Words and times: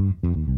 Mm-hmm. 0.00 0.57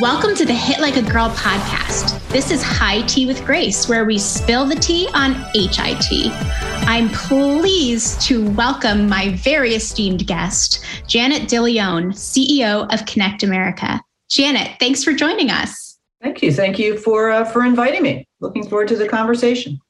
Welcome 0.00 0.34
to 0.36 0.46
the 0.46 0.54
Hit 0.54 0.80
Like 0.80 0.96
a 0.96 1.02
Girl 1.02 1.28
podcast. 1.30 2.24
This 2.28 2.52
is 2.52 2.62
High 2.62 3.02
Tea 3.02 3.26
with 3.26 3.44
Grace, 3.44 3.88
where 3.88 4.04
we 4.04 4.16
spill 4.16 4.64
the 4.64 4.76
tea 4.76 5.08
on 5.12 5.32
HIT. 5.52 6.30
I'm 6.86 7.08
pleased 7.08 8.20
to 8.28 8.48
welcome 8.50 9.08
my 9.08 9.34
very 9.34 9.74
esteemed 9.74 10.28
guest, 10.28 10.84
Janet 11.08 11.48
Dillione, 11.48 12.12
CEO 12.12 12.86
of 12.94 13.04
Connect 13.06 13.42
America. 13.42 14.00
Janet, 14.30 14.78
thanks 14.78 15.02
for 15.02 15.12
joining 15.12 15.50
us. 15.50 15.98
Thank 16.22 16.42
you. 16.42 16.52
Thank 16.52 16.78
you 16.78 16.96
for 16.96 17.30
uh, 17.30 17.44
for 17.44 17.64
inviting 17.64 18.04
me. 18.04 18.24
Looking 18.38 18.68
forward 18.68 18.86
to 18.88 18.96
the 18.96 19.08
conversation. 19.08 19.80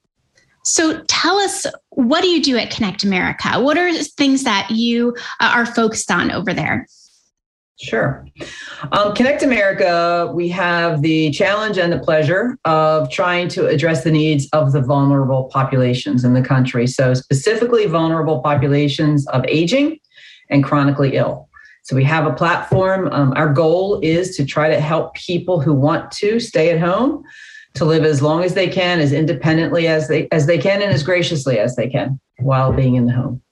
So 0.65 1.03
tell 1.09 1.37
us, 1.39 1.67
what 1.91 2.23
do 2.23 2.29
you 2.29 2.43
do 2.43 2.57
at 2.57 2.71
Connect 2.71 3.03
America? 3.03 3.61
What 3.61 3.79
are 3.79 3.93
things 3.93 4.45
that 4.45 4.71
you 4.71 5.17
uh, 5.41 5.53
are 5.55 5.67
focused 5.67 6.11
on 6.11 6.31
over 6.31 6.53
there? 6.53 6.87
Sure. 7.81 8.27
Um, 8.93 9.15
Connect 9.15 9.43
America, 9.43 10.31
we 10.35 10.49
have 10.51 11.01
the 11.01 11.31
challenge 11.31 11.79
and 11.79 11.91
the 11.91 11.99
pleasure 11.99 12.59
of 12.67 13.11
trying 13.11 13.49
to 13.49 13.69
address 13.69 14.05
the 14.05 14.11
needs 14.11 14.47
of 14.53 14.73
the 14.73 14.83
vulnerable 14.83 15.45
populations 15.45 16.23
in 16.23 16.35
the 16.35 16.43
country. 16.43 16.87
So, 16.87 17.15
specifically, 17.15 17.87
vulnerable 17.87 18.43
populations 18.43 19.27
of 19.29 19.47
aging 19.49 19.99
and 20.51 20.63
chronically 20.63 21.17
ill. 21.17 21.49
So, 21.85 21.97
we 21.97 22.05
have 22.05 22.27
a 22.27 22.35
platform. 22.35 23.09
Um, 23.13 23.33
our 23.35 23.51
goal 23.51 23.99
is 24.03 24.37
to 24.37 24.45
try 24.45 24.69
to 24.69 24.79
help 24.79 25.15
people 25.15 25.59
who 25.59 25.73
want 25.73 26.13
to 26.13 26.39
stay 26.39 26.69
at 26.71 26.81
home 26.81 27.25
to 27.75 27.85
live 27.85 28.05
as 28.05 28.21
long 28.21 28.45
as 28.45 28.55
they 28.55 28.69
can, 28.69 29.01
as 29.01 29.13
independently 29.13 29.87
as 29.87 30.09
they 30.09 30.29
as 30.33 30.47
they 30.47 30.59
can, 30.59 30.83
and 30.83 30.93
as 30.93 31.03
graciously 31.03 31.59
as 31.59 31.77
they 31.77 31.89
can 31.89 32.21
while 32.39 32.73
being 32.73 32.97
in 32.97 33.07
the 33.07 33.13
home. 33.13 33.43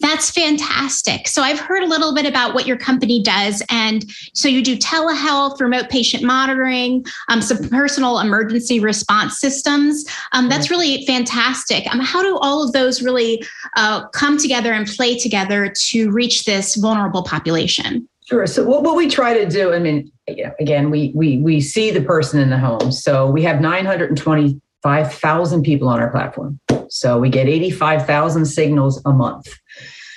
That's 0.00 0.30
fantastic. 0.30 1.28
So 1.28 1.42
I've 1.42 1.60
heard 1.60 1.84
a 1.84 1.86
little 1.86 2.12
bit 2.12 2.26
about 2.26 2.52
what 2.52 2.66
your 2.66 2.76
company 2.76 3.22
does, 3.22 3.62
and 3.70 4.04
so 4.34 4.48
you 4.48 4.62
do 4.62 4.76
telehealth, 4.76 5.60
remote 5.60 5.88
patient 5.88 6.24
monitoring, 6.24 7.04
um, 7.28 7.40
some 7.40 7.68
personal 7.68 8.18
emergency 8.18 8.80
response 8.80 9.38
systems. 9.38 10.04
Um, 10.32 10.48
that's 10.48 10.70
really 10.70 11.06
fantastic. 11.06 11.86
Um, 11.94 12.00
how 12.00 12.22
do 12.22 12.36
all 12.38 12.64
of 12.64 12.72
those 12.72 13.02
really 13.02 13.44
uh, 13.76 14.08
come 14.08 14.36
together 14.36 14.72
and 14.72 14.88
play 14.88 15.16
together 15.16 15.72
to 15.84 16.10
reach 16.10 16.44
this 16.44 16.74
vulnerable 16.74 17.22
population? 17.22 18.08
Sure. 18.32 18.46
So 18.46 18.64
what, 18.64 18.82
what 18.82 18.96
we 18.96 19.10
try 19.10 19.34
to 19.34 19.46
do, 19.46 19.74
I 19.74 19.78
mean, 19.78 20.10
again, 20.58 20.88
we 20.88 21.12
we 21.14 21.36
we 21.40 21.60
see 21.60 21.90
the 21.90 22.00
person 22.00 22.40
in 22.40 22.48
the 22.48 22.56
home. 22.56 22.90
So 22.90 23.30
we 23.30 23.42
have 23.42 23.60
925,000 23.60 25.62
people 25.62 25.86
on 25.86 26.00
our 26.00 26.10
platform. 26.10 26.58
So 26.88 27.18
we 27.18 27.28
get 27.28 27.46
85,000 27.46 28.46
signals 28.46 29.02
a 29.04 29.12
month. 29.12 29.48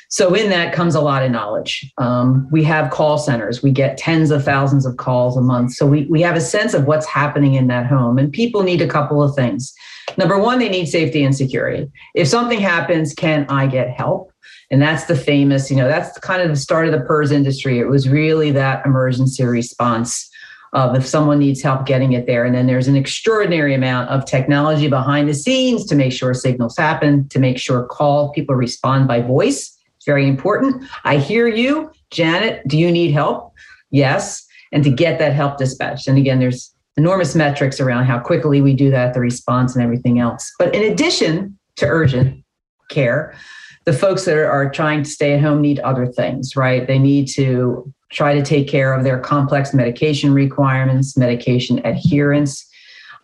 So 0.08 0.34
in 0.34 0.50
that 0.50 0.74
comes 0.74 0.96
a 0.96 1.02
lot 1.02 1.24
of 1.24 1.32
knowledge. 1.32 1.92
Um, 1.98 2.48
we 2.54 2.64
have 2.64 2.90
call 2.90 3.18
centers. 3.18 3.62
We 3.62 3.72
get 3.72 3.98
tens 3.98 4.32
of 4.32 4.46
thousands 4.46 4.86
of 4.86 4.96
calls 4.96 5.36
a 5.36 5.42
month. 5.42 5.74
So 5.74 5.86
we 5.86 6.06
we 6.06 6.22
have 6.22 6.38
a 6.38 6.42
sense 6.42 6.74
of 6.74 6.86
what's 6.86 7.06
happening 7.06 7.56
in 7.56 7.68
that 7.68 7.86
home. 7.86 8.18
And 8.18 8.32
people 8.32 8.64
need 8.64 8.82
a 8.82 8.88
couple 8.88 9.22
of 9.22 9.36
things. 9.36 9.74
Number 10.18 10.40
one, 10.40 10.60
they 10.60 10.70
need 10.70 10.86
safety 10.86 11.26
and 11.26 11.36
security. 11.36 11.92
If 12.14 12.30
something 12.30 12.62
happens, 12.62 13.14
can 13.14 13.46
I 13.50 13.68
get 13.68 13.90
help? 13.90 14.32
And 14.76 14.82
that's 14.82 15.06
the 15.06 15.16
famous, 15.16 15.72
you 15.72 15.78
know, 15.78 15.88
that's 15.88 16.20
kind 16.20 16.42
of 16.42 16.50
the 16.50 16.58
start 16.58 16.86
of 16.86 16.92
the 16.92 17.00
PERS 17.00 17.32
industry. 17.32 17.80
It 17.80 17.88
was 17.88 18.10
really 18.10 18.52
that 18.52 18.86
emergency 18.86 19.42
response 19.46 20.30
of 20.74 20.98
if 20.98 21.06
someone 21.06 21.40
needs 21.40 21.62
help 21.62 21.86
getting 21.86 22.12
it 22.12 22.26
there. 22.26 22.44
And 22.44 22.54
then 22.54 22.68
there's 22.68 22.90
an 22.90 22.98
extraordinary 22.98 23.74
amount 23.74 24.10
of 24.10 24.26
technology 24.26 24.90
behind 24.90 25.30
the 25.30 25.34
scenes 25.34 25.86
to 25.86 25.96
make 25.96 26.12
sure 26.12 26.34
signals 26.34 26.76
happen, 26.76 27.26
to 27.30 27.40
make 27.40 27.58
sure 27.58 27.86
call 27.86 28.34
people 28.34 28.54
respond 28.54 29.08
by 29.08 29.22
voice. 29.22 29.74
It's 29.96 30.06
very 30.06 30.28
important. 30.28 30.84
I 31.06 31.20
hear 31.20 31.48
you, 31.48 31.90
Janet. 32.12 32.68
Do 32.68 32.78
you 32.78 32.92
need 32.92 33.12
help? 33.12 33.54
Yes. 33.92 34.46
And 34.74 34.84
to 34.84 34.90
get 34.90 35.20
that 35.20 35.32
help 35.32 35.58
dispatched. 35.58 36.10
And 36.10 36.18
again, 36.18 36.42
there's 36.42 36.76
enormous 36.98 37.34
metrics 37.34 37.80
around 37.80 38.08
how 38.08 38.20
quickly 38.20 38.60
we 38.60 38.74
do 38.74 38.92
that, 38.92 39.14
the 39.14 39.22
response 39.22 39.74
and 39.74 39.82
everything 39.82 40.20
else. 40.20 40.52
But 40.60 40.76
in 40.76 40.92
addition 40.92 41.58
to 41.78 41.86
urgent 41.86 42.44
care, 42.90 43.38
the 43.86 43.94
folks 43.94 44.26
that 44.26 44.38
are, 44.38 44.70
trying 44.70 45.04
to 45.04 45.10
stay 45.10 45.34
at 45.34 45.42
home 45.42 45.62
need 45.62 45.80
other 45.80 46.08
things, 46.08 46.56
right? 46.56 46.86
They 46.86 47.00
need 47.00 47.28
to 47.30 47.92
try 48.12 48.34
to 48.34 48.44
take 48.44 48.68
care 48.68 48.94
of 48.94 49.04
their 49.04 49.20
complex 49.20 49.74
medication 49.74 50.34
requirements, 50.34 51.18
medication 51.18 51.86
adherence. 51.86 52.70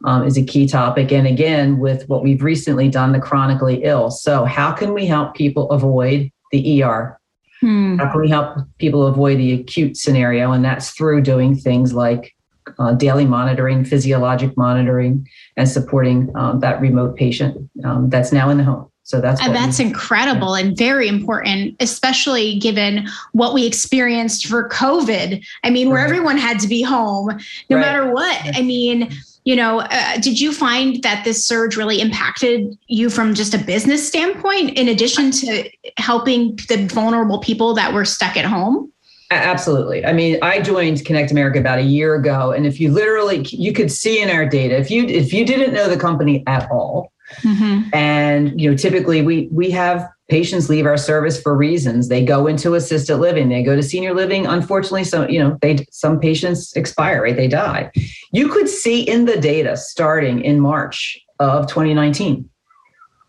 Um, 0.04 0.26
is 0.26 0.36
a 0.36 0.44
key 0.44 0.66
topic. 0.66 1.12
And 1.12 1.28
again, 1.28 1.78
with 1.78 2.10
what 2.10 2.24
we've 2.24 2.42
recently 2.42 2.90
done, 2.90 3.12
the 3.12 3.20
chronically 3.20 3.84
ill. 3.84 4.10
So, 4.10 4.46
how 4.46 4.72
can 4.72 4.96
we 4.96 5.06
help 5.06 5.36
people 5.36 5.70
avoid 5.70 6.32
the 6.52 6.82
ER? 6.82 7.20
Hmm. 7.60 8.00
How 8.00 8.12
can 8.12 8.22
we 8.22 8.28
help 8.28 8.58
people 8.80 9.06
avoid 9.06 9.38
the 9.38 9.54
acute 9.54 9.96
scenario? 9.96 10.54
And 10.54 10.66
that's 10.66 10.90
through 10.90 11.22
doing 11.22 11.56
things 11.56 11.94
like 11.94 12.34
uh, 12.80 12.94
daily 12.94 13.26
monitoring, 13.26 13.86
physiologic 13.86 14.58
monitoring, 14.58 15.28
and 15.56 15.70
supporting 15.70 16.32
um, 16.36 16.60
that 16.62 16.82
remote 16.82 17.16
patient 17.16 17.70
um, 17.84 18.10
that's 18.10 18.32
now 18.32 18.50
in 18.50 18.58
the 18.58 18.64
home. 18.64 18.91
So 19.12 19.20
that's 19.20 19.42
and 19.42 19.54
that's 19.54 19.78
incredible 19.78 20.56
and 20.56 20.78
very 20.78 21.10
important, 21.10 21.76
especially 21.82 22.58
given 22.60 23.06
what 23.34 23.54
we 23.54 23.66
experienced 23.66 24.48
for 24.48 24.70
COVID. 24.70 25.44
I 25.66 25.70
mean, 25.70 25.90
where 25.90 26.00
everyone 26.00 26.38
had 26.38 26.62
to 26.62 26.68
be 26.70 26.82
home, 26.82 27.38
no 27.70 27.76
right. 27.76 27.82
matter 27.82 28.10
what. 28.10 28.40
I 28.56 28.62
mean, 28.62 29.12
you 29.44 29.58
know, 29.58 29.82
uh, 29.82 30.18
did 30.22 30.40
you 30.40 30.54
find 30.54 31.04
that 31.04 31.26
this 31.26 31.44
surge 31.44 31.76
really 31.76 32.00
impacted 32.00 32.78
you 32.88 33.10
from 33.10 33.34
just 33.34 33.54
a 33.54 33.58
business 33.58 34.08
standpoint, 34.08 34.78
in 34.78 34.88
addition 34.88 35.32
to 35.32 35.70
helping 35.98 36.56
the 36.70 36.88
vulnerable 36.90 37.40
people 37.40 37.74
that 37.74 37.94
were 37.94 38.06
stuck 38.06 38.38
at 38.38 38.46
home? 38.46 38.94
Absolutely. 39.30 40.06
I 40.06 40.14
mean, 40.14 40.38
I 40.42 40.62
joined 40.62 41.04
Connect 41.04 41.32
America 41.32 41.60
about 41.60 41.80
a 41.80 41.84
year 41.84 42.16
ago, 42.16 42.54
and 42.54 42.66
if 42.66 42.80
you 42.80 42.94
literally, 42.94 43.42
you 43.50 43.74
could 43.74 43.92
see 43.92 44.22
in 44.22 44.30
our 44.30 44.46
data, 44.46 44.78
if 44.78 44.90
you 44.90 45.06
if 45.06 45.34
you 45.34 45.46
didn't 45.46 45.74
know 45.74 45.90
the 45.90 45.98
company 45.98 46.46
at 46.48 46.72
all, 46.72 47.11
mm-hmm. 47.42 47.90
and 47.94 48.60
you 48.60 48.70
know, 48.70 48.78
typically 48.78 49.22
we 49.22 49.48
we 49.52 49.72
have 49.72 50.10
patients 50.30 50.70
leave 50.70 50.86
our 50.86 50.98
service 50.98 51.42
for 51.42 51.56
reasons. 51.56 52.08
They 52.08 52.24
go 52.24 52.48
into 52.48 52.76
assisted 52.76 53.18
living, 53.18 53.50
they 53.50 53.64
go 53.64 53.76
to 53.76 53.84
senior 53.84 54.14
living. 54.14 54.46
Unfortunately, 54.46 55.04
so 55.04 55.28
you 55.28 55.40
know, 55.40 55.58
they 55.62 55.86
some 55.92 56.20
patients 56.20 56.74
expire, 56.74 57.24
right? 57.24 57.36
They 57.36 57.48
die. 57.48 57.92
You 58.32 58.50
could 58.50 58.70
see 58.70 59.02
in 59.02 59.26
the 59.26 59.38
data 59.38 59.76
starting 59.78 60.42
in 60.44 60.60
March 60.60 61.20
of 61.40 61.68
2019, 61.68 62.50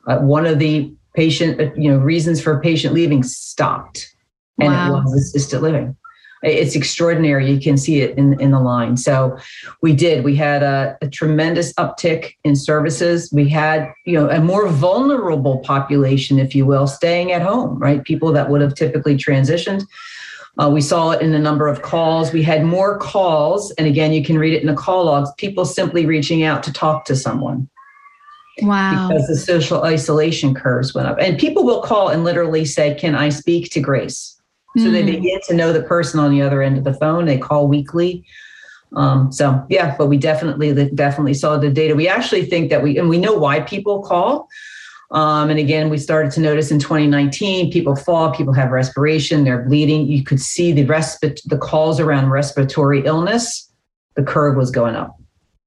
uh, 0.07 0.19
one 0.19 0.47
of 0.47 0.59
the 0.59 0.93
patient, 1.15 1.61
uh, 1.61 1.73
you 1.75 1.91
know, 1.91 1.99
reasons 1.99 2.41
for 2.41 2.61
patient 2.61 2.95
leaving 2.95 3.23
stopped 3.23 4.15
and 4.61 4.73
wow. 4.73 4.99
it 4.99 5.05
was 5.05 5.15
assisted 5.15 5.61
living. 5.61 5.97
It's 6.43 6.75
extraordinary. 6.75 7.51
You 7.51 7.61
can 7.61 7.77
see 7.77 8.01
it 8.01 8.19
in, 8.19 8.41
in 8.41 8.51
the 8.51 8.61
line. 8.61 8.97
So 8.97 9.39
we 9.81 9.95
did. 9.95 10.25
We 10.25 10.35
had 10.35 10.63
a, 10.63 10.99
a 11.01 11.09
tremendous 11.09 11.73
uptick 11.75 12.35
in 12.43 12.57
services. 12.57 13.31
We 13.33 13.49
had, 13.49 13.93
you 14.05 14.15
know, 14.15 14.29
a 14.29 14.41
more 14.41 14.69
vulnerable 14.69 15.61
population, 15.61 16.39
if 16.41 16.55
you 16.55 16.67
will, 16.67 16.87
staying 16.87 17.31
at 17.31 17.43
home, 17.43 17.79
right? 17.79 18.03
People 18.03 18.33
that 18.33 18.51
would 18.51 18.61
have 18.61 18.75
typically 18.75 19.17
transitioned. 19.17 19.85
Uh, 20.59 20.69
we 20.69 20.81
saw 20.81 21.13
it 21.13 21.23
in 21.23 21.33
the 21.33 21.39
number 21.39 21.69
of 21.69 21.83
calls. 21.83 22.33
We 22.33 22.43
had 22.43 22.65
more 22.65 22.99
calls. 22.99 23.71
And 23.73 23.87
again, 23.87 24.13
you 24.13 24.23
can 24.23 24.37
read 24.37 24.53
it 24.53 24.61
in 24.61 24.67
the 24.67 24.75
call 24.75 25.07
logs, 25.07 25.31
people 25.39 25.65
simply 25.65 26.05
reaching 26.07 26.43
out 26.43 26.63
to 26.65 26.73
talk 26.73 27.05
to 27.07 27.17
someone. 27.17 27.69
Wow. 28.61 29.09
Because 29.09 29.27
the 29.29 29.37
social 29.37 29.83
isolation 29.85 30.55
curves 30.55 30.93
went 30.93 31.09
up. 31.09 31.17
And 31.19 31.39
people 31.39 31.65
will 31.65 31.81
call 31.81 32.09
and 32.09 32.23
literally 32.23 32.65
say, 32.65 32.95
Can 32.95 33.15
I 33.15 33.31
speak 33.31 33.71
to 33.71 33.81
Grace? 33.81 34.42
So 34.77 34.85
mm. 34.85 34.93
they 34.93 35.03
begin 35.03 35.41
to 35.49 35.55
know 35.55 35.73
the 35.73 35.83
person 35.83 36.19
on 36.19 36.31
the 36.31 36.41
other 36.41 36.63
end 36.63 36.79
of 36.79 36.85
the 36.85 36.95
phone. 36.95 37.27
They 37.27 37.39
call 37.39 37.69
weekly. 37.69 38.25
Um, 38.95 39.33
so 39.33 39.65
yeah, 39.69 39.95
but 39.97 40.07
we 40.07 40.19
definitely 40.19 40.91
definitely 40.91 41.35
saw 41.35 41.57
the 41.59 41.71
data. 41.71 41.95
We 41.95 42.09
actually 42.09 42.47
think 42.47 42.71
that 42.71 42.83
we 42.83 42.99
and 42.99 43.09
we 43.09 43.19
know 43.19 43.35
why 43.35 43.61
people 43.61 44.03
call. 44.03 44.49
Um, 45.11 45.51
and 45.51 45.59
again, 45.59 45.91
we 45.91 45.99
started 45.99 46.33
to 46.33 46.41
notice 46.41 46.71
in 46.71 46.79
2019, 46.79 47.71
people 47.71 47.95
fall, 47.95 48.35
people 48.35 48.55
have 48.55 48.71
respiration, 48.71 49.45
they're 49.45 49.63
bleeding. 49.63 50.07
You 50.07 50.25
could 50.25 50.41
see 50.41 50.73
the 50.73 50.87
respit 50.87 51.41
the 51.45 51.59
calls 51.59 52.01
around 52.01 52.31
respiratory 52.31 53.05
illness. 53.05 53.71
The 54.17 54.23
curve 54.23 54.57
was 54.57 54.71
going 54.71 54.95
up, 54.95 55.17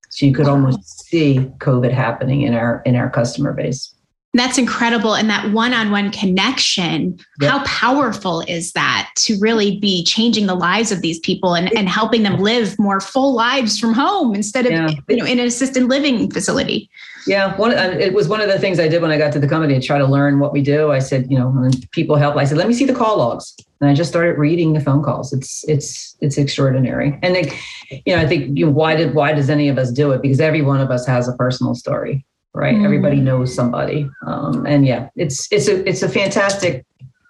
so 0.10 0.26
you 0.26 0.34
could 0.34 0.48
almost 0.48 1.06
see 1.06 1.52
COVID 1.60 1.92
happening 1.92 2.42
in 2.42 2.54
our 2.54 2.82
in 2.86 2.96
our 2.96 3.10
customer 3.10 3.54
base. 3.54 3.94
That's 4.36 4.58
incredible. 4.58 5.16
And 5.16 5.30
that 5.30 5.54
one 5.54 5.74
on 5.74 5.92
one 5.92 6.12
connection, 6.12 7.18
yep. 7.40 7.52
how 7.52 7.64
powerful 7.64 8.42
is 8.42 8.74
that 8.74 9.10
to 9.20 9.40
really 9.40 9.80
be 9.80 10.04
changing 10.04 10.46
the 10.46 10.56
lives 10.56 10.92
of 10.92 11.02
these 11.02 11.20
people 11.20 11.54
and, 11.56 11.76
and 11.78 11.88
helping 11.88 12.24
them 12.24 12.40
live 12.40 12.78
more 12.78 13.00
full 13.00 13.34
lives 13.34 13.80
from 13.80 13.94
home 13.94 14.36
instead 14.36 14.66
of 14.66 14.74
yeah. 14.74 14.90
you 15.08 15.16
know 15.16 15.26
in 15.26 15.40
an 15.40 15.46
assisted 15.46 15.84
living 15.84 16.30
facility? 16.30 16.90
Yeah, 17.26 17.56
one 17.56 17.72
uh, 17.72 17.96
it 17.98 18.14
was 18.14 18.28
one 18.28 18.42
of 18.42 18.50
the 18.50 18.60
things 18.60 18.78
I 18.78 18.90
did 18.90 19.02
when 19.02 19.10
I 19.10 19.18
got 19.18 19.32
to 19.34 19.40
the 19.40 19.48
company 19.48 19.80
to 19.80 19.86
try 19.86 19.98
to 19.98 20.06
learn 20.06 20.40
what 20.40 20.52
we 20.52 20.62
do. 20.62 20.92
I 20.92 21.00
said, 21.00 21.32
you 21.32 21.40
know, 21.40 21.50
when 21.50 21.72
people 21.92 22.18
help, 22.18 22.36
I 22.36 22.44
said, 22.44 22.58
let 22.58 22.68
me 22.68 22.74
see 22.74 22.86
the 22.86 22.94
call 22.94 23.18
logs, 23.18 23.56
and 23.80 23.90
I 23.90 23.94
just 23.94 24.10
started 24.10 24.38
reading 24.38 24.74
the 24.74 24.82
phone 24.82 25.02
calls. 25.02 25.32
It's 25.32 25.64
it's 25.70 26.18
it's 26.20 26.38
extraordinary, 26.38 27.18
and 27.24 27.36
they, 27.36 27.58
you 28.06 28.14
know, 28.14 28.22
I 28.22 28.28
think 28.28 28.58
you 28.58 28.66
know, 28.66 28.72
why 28.74 28.98
did 28.98 29.16
why 29.16 29.32
does 29.32 29.50
any 29.50 29.70
of 29.70 29.78
us 29.78 29.92
do 29.92 30.12
it? 30.12 30.22
Because 30.22 30.42
every 30.42 30.62
one 30.62 30.82
of 30.82 30.92
us 30.92 31.08
has 31.08 31.30
a 31.30 31.34
personal 31.34 31.74
story 31.74 32.26
right? 32.56 32.76
Mm. 32.76 32.86
Everybody 32.86 33.20
knows 33.22 33.54
somebody, 33.54 34.10
um, 34.26 34.66
and 34.66 34.86
yeah, 34.86 35.10
it's 35.16 35.48
it's 35.52 35.68
a 35.68 35.88
it's 35.88 36.02
a 36.02 36.10
fantastic. 36.10 36.86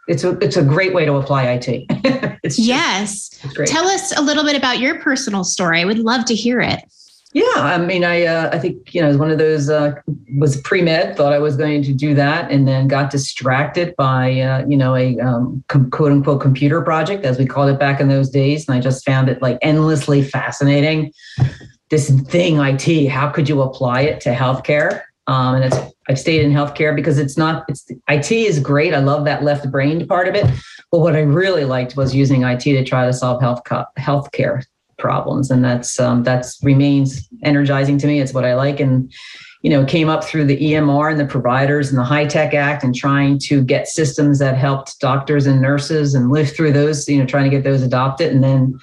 It's 0.08 0.24
a 0.24 0.38
it's 0.38 0.56
a 0.56 0.64
great 0.64 0.94
way 0.94 1.06
to 1.06 1.16
apply 1.16 1.44
IT. 1.50 1.68
it's 2.44 2.58
just, 2.58 2.60
yes. 2.60 3.30
It's 3.44 3.72
Tell 3.72 3.88
us 3.88 4.16
a 4.18 4.22
little 4.22 4.44
bit 4.44 4.56
about 4.56 4.80
your 4.80 5.00
personal 5.00 5.44
story. 5.44 5.82
I 5.82 5.86
would 5.86 6.00
love 6.00 6.26
to 6.26 6.36
hear 6.36 6.62
it. 6.62 6.80
Yeah, 7.36 7.44
I 7.56 7.78
mean, 7.80 8.06
I 8.06 8.26
uh, 8.26 8.50
I 8.54 8.60
think 8.60 8.96
you 8.96 9.02
know 9.02 9.18
one 9.18 9.30
of 9.30 9.38
those 9.38 9.70
uh, 9.70 9.92
was 10.38 10.56
pre 10.62 10.82
med. 10.82 11.18
Thought 11.18 11.34
I 11.34 11.40
was 11.40 11.58
going 11.58 11.84
to 11.84 11.92
do 11.92 12.14
that, 12.14 12.50
and 12.50 12.66
then 12.66 12.88
got 12.88 13.12
distracted 13.12 13.94
by 13.98 14.40
uh, 14.40 14.66
you 14.66 14.78
know 14.78 14.96
a 14.96 15.20
um, 15.20 15.62
com- 15.68 15.92
quote 15.92 16.14
unquote 16.14 16.40
computer 16.40 16.82
project, 16.82 17.26
as 17.26 17.38
we 17.38 17.46
called 17.46 17.70
it 17.70 17.78
back 17.78 18.00
in 18.00 18.08
those 18.08 18.30
days, 18.30 18.66
and 18.70 18.78
I 18.78 18.80
just 18.80 19.04
found 19.04 19.28
it 19.28 19.42
like 19.42 19.58
endlessly 19.62 20.24
fascinating. 20.24 21.12
This 21.90 22.10
thing, 22.10 22.60
IT, 22.60 23.10
how 23.10 23.30
could 23.30 23.50
you 23.50 23.62
apply 23.62 24.04
it 24.04 24.22
to 24.22 24.34
healthcare? 24.34 25.02
Um, 25.28 25.56
and 25.56 25.66
it's 25.66 25.78
I've 26.08 26.20
stayed 26.20 26.42
in 26.42 26.52
healthcare 26.52 26.96
because 26.96 27.18
it's 27.18 27.38
not 27.38 27.66
it's 27.68 27.90
IT 28.08 28.32
is 28.32 28.60
great. 28.60 28.94
I 28.94 29.00
love 29.00 29.26
that 29.26 29.44
left 29.44 29.70
brained 29.72 30.08
part 30.08 30.28
of 30.28 30.36
it. 30.36 30.46
But 30.92 31.00
what 31.00 31.16
I 31.16 31.22
really 31.22 31.66
liked 31.66 31.98
was 31.98 32.14
using 32.14 32.44
IT 32.44 32.62
to 32.62 32.84
try 32.84 33.06
to 33.06 33.14
solve 33.14 33.42
health 33.42 33.62
healthcare 33.98 34.64
problems, 34.98 35.50
and 35.50 35.64
that's 35.64 36.00
um, 36.00 36.24
that's 36.24 36.64
remains 36.64 37.28
energizing 37.44 37.98
to 38.00 38.08
me. 38.08 38.20
It's 38.20 38.34
what 38.34 38.46
I 38.46 38.54
like, 38.56 38.80
and 38.80 39.12
you 39.64 39.70
know 39.72 39.84
came 39.84 40.10
up 40.10 40.24
through 40.24 40.46
the 40.46 40.58
EMR 40.58 41.12
and 41.12 41.20
the 41.20 41.26
providers 41.26 41.90
and 41.90 41.98
the 41.98 42.06
HITECH 42.06 42.54
Act 42.54 42.84
and 42.84 42.94
trying 42.94 43.40
to 43.40 43.64
get 43.64 43.88
systems 43.88 44.38
that 44.40 44.58
helped 44.58 45.00
doctors 45.00 45.48
and 45.48 45.60
nurses 45.60 46.14
and 46.14 46.32
live 46.32 46.56
through 46.56 46.74
those. 46.74 47.08
You 47.10 47.18
know, 47.18 47.26
trying 47.26 47.46
to 47.46 47.50
get 47.50 47.64
those 47.64 47.82
adopted, 47.82 48.32
and 48.32 48.44
then 48.44 48.80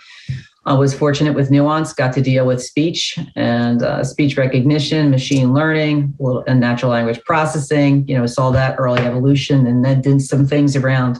I 0.65 0.75
was 0.75 0.95
fortunate 0.95 1.35
with 1.35 1.51
Nuance, 1.51 1.93
got 1.93 2.13
to 2.15 2.23
deal 2.23 2.47
with 2.47 2.63
speech 2.63 3.19
and 3.35 3.83
uh, 3.83 4.05
speech 4.05 4.37
recognition, 4.37 5.11
machine 5.11 5.53
learning, 5.53 6.15
and 6.47 6.61
natural 6.61 6.93
language 6.93 7.21
processing. 7.25 8.07
You 8.07 8.19
know, 8.19 8.27
saw 8.27 8.51
that 8.51 8.77
early 8.79 9.03
evolution, 9.03 9.67
and 9.67 9.85
then 9.85 10.01
did 10.01 10.23
some 10.23 10.47
things 10.47 10.77
around 10.77 11.19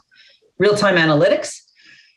real-time 0.59 0.97
analytics. 0.97 1.61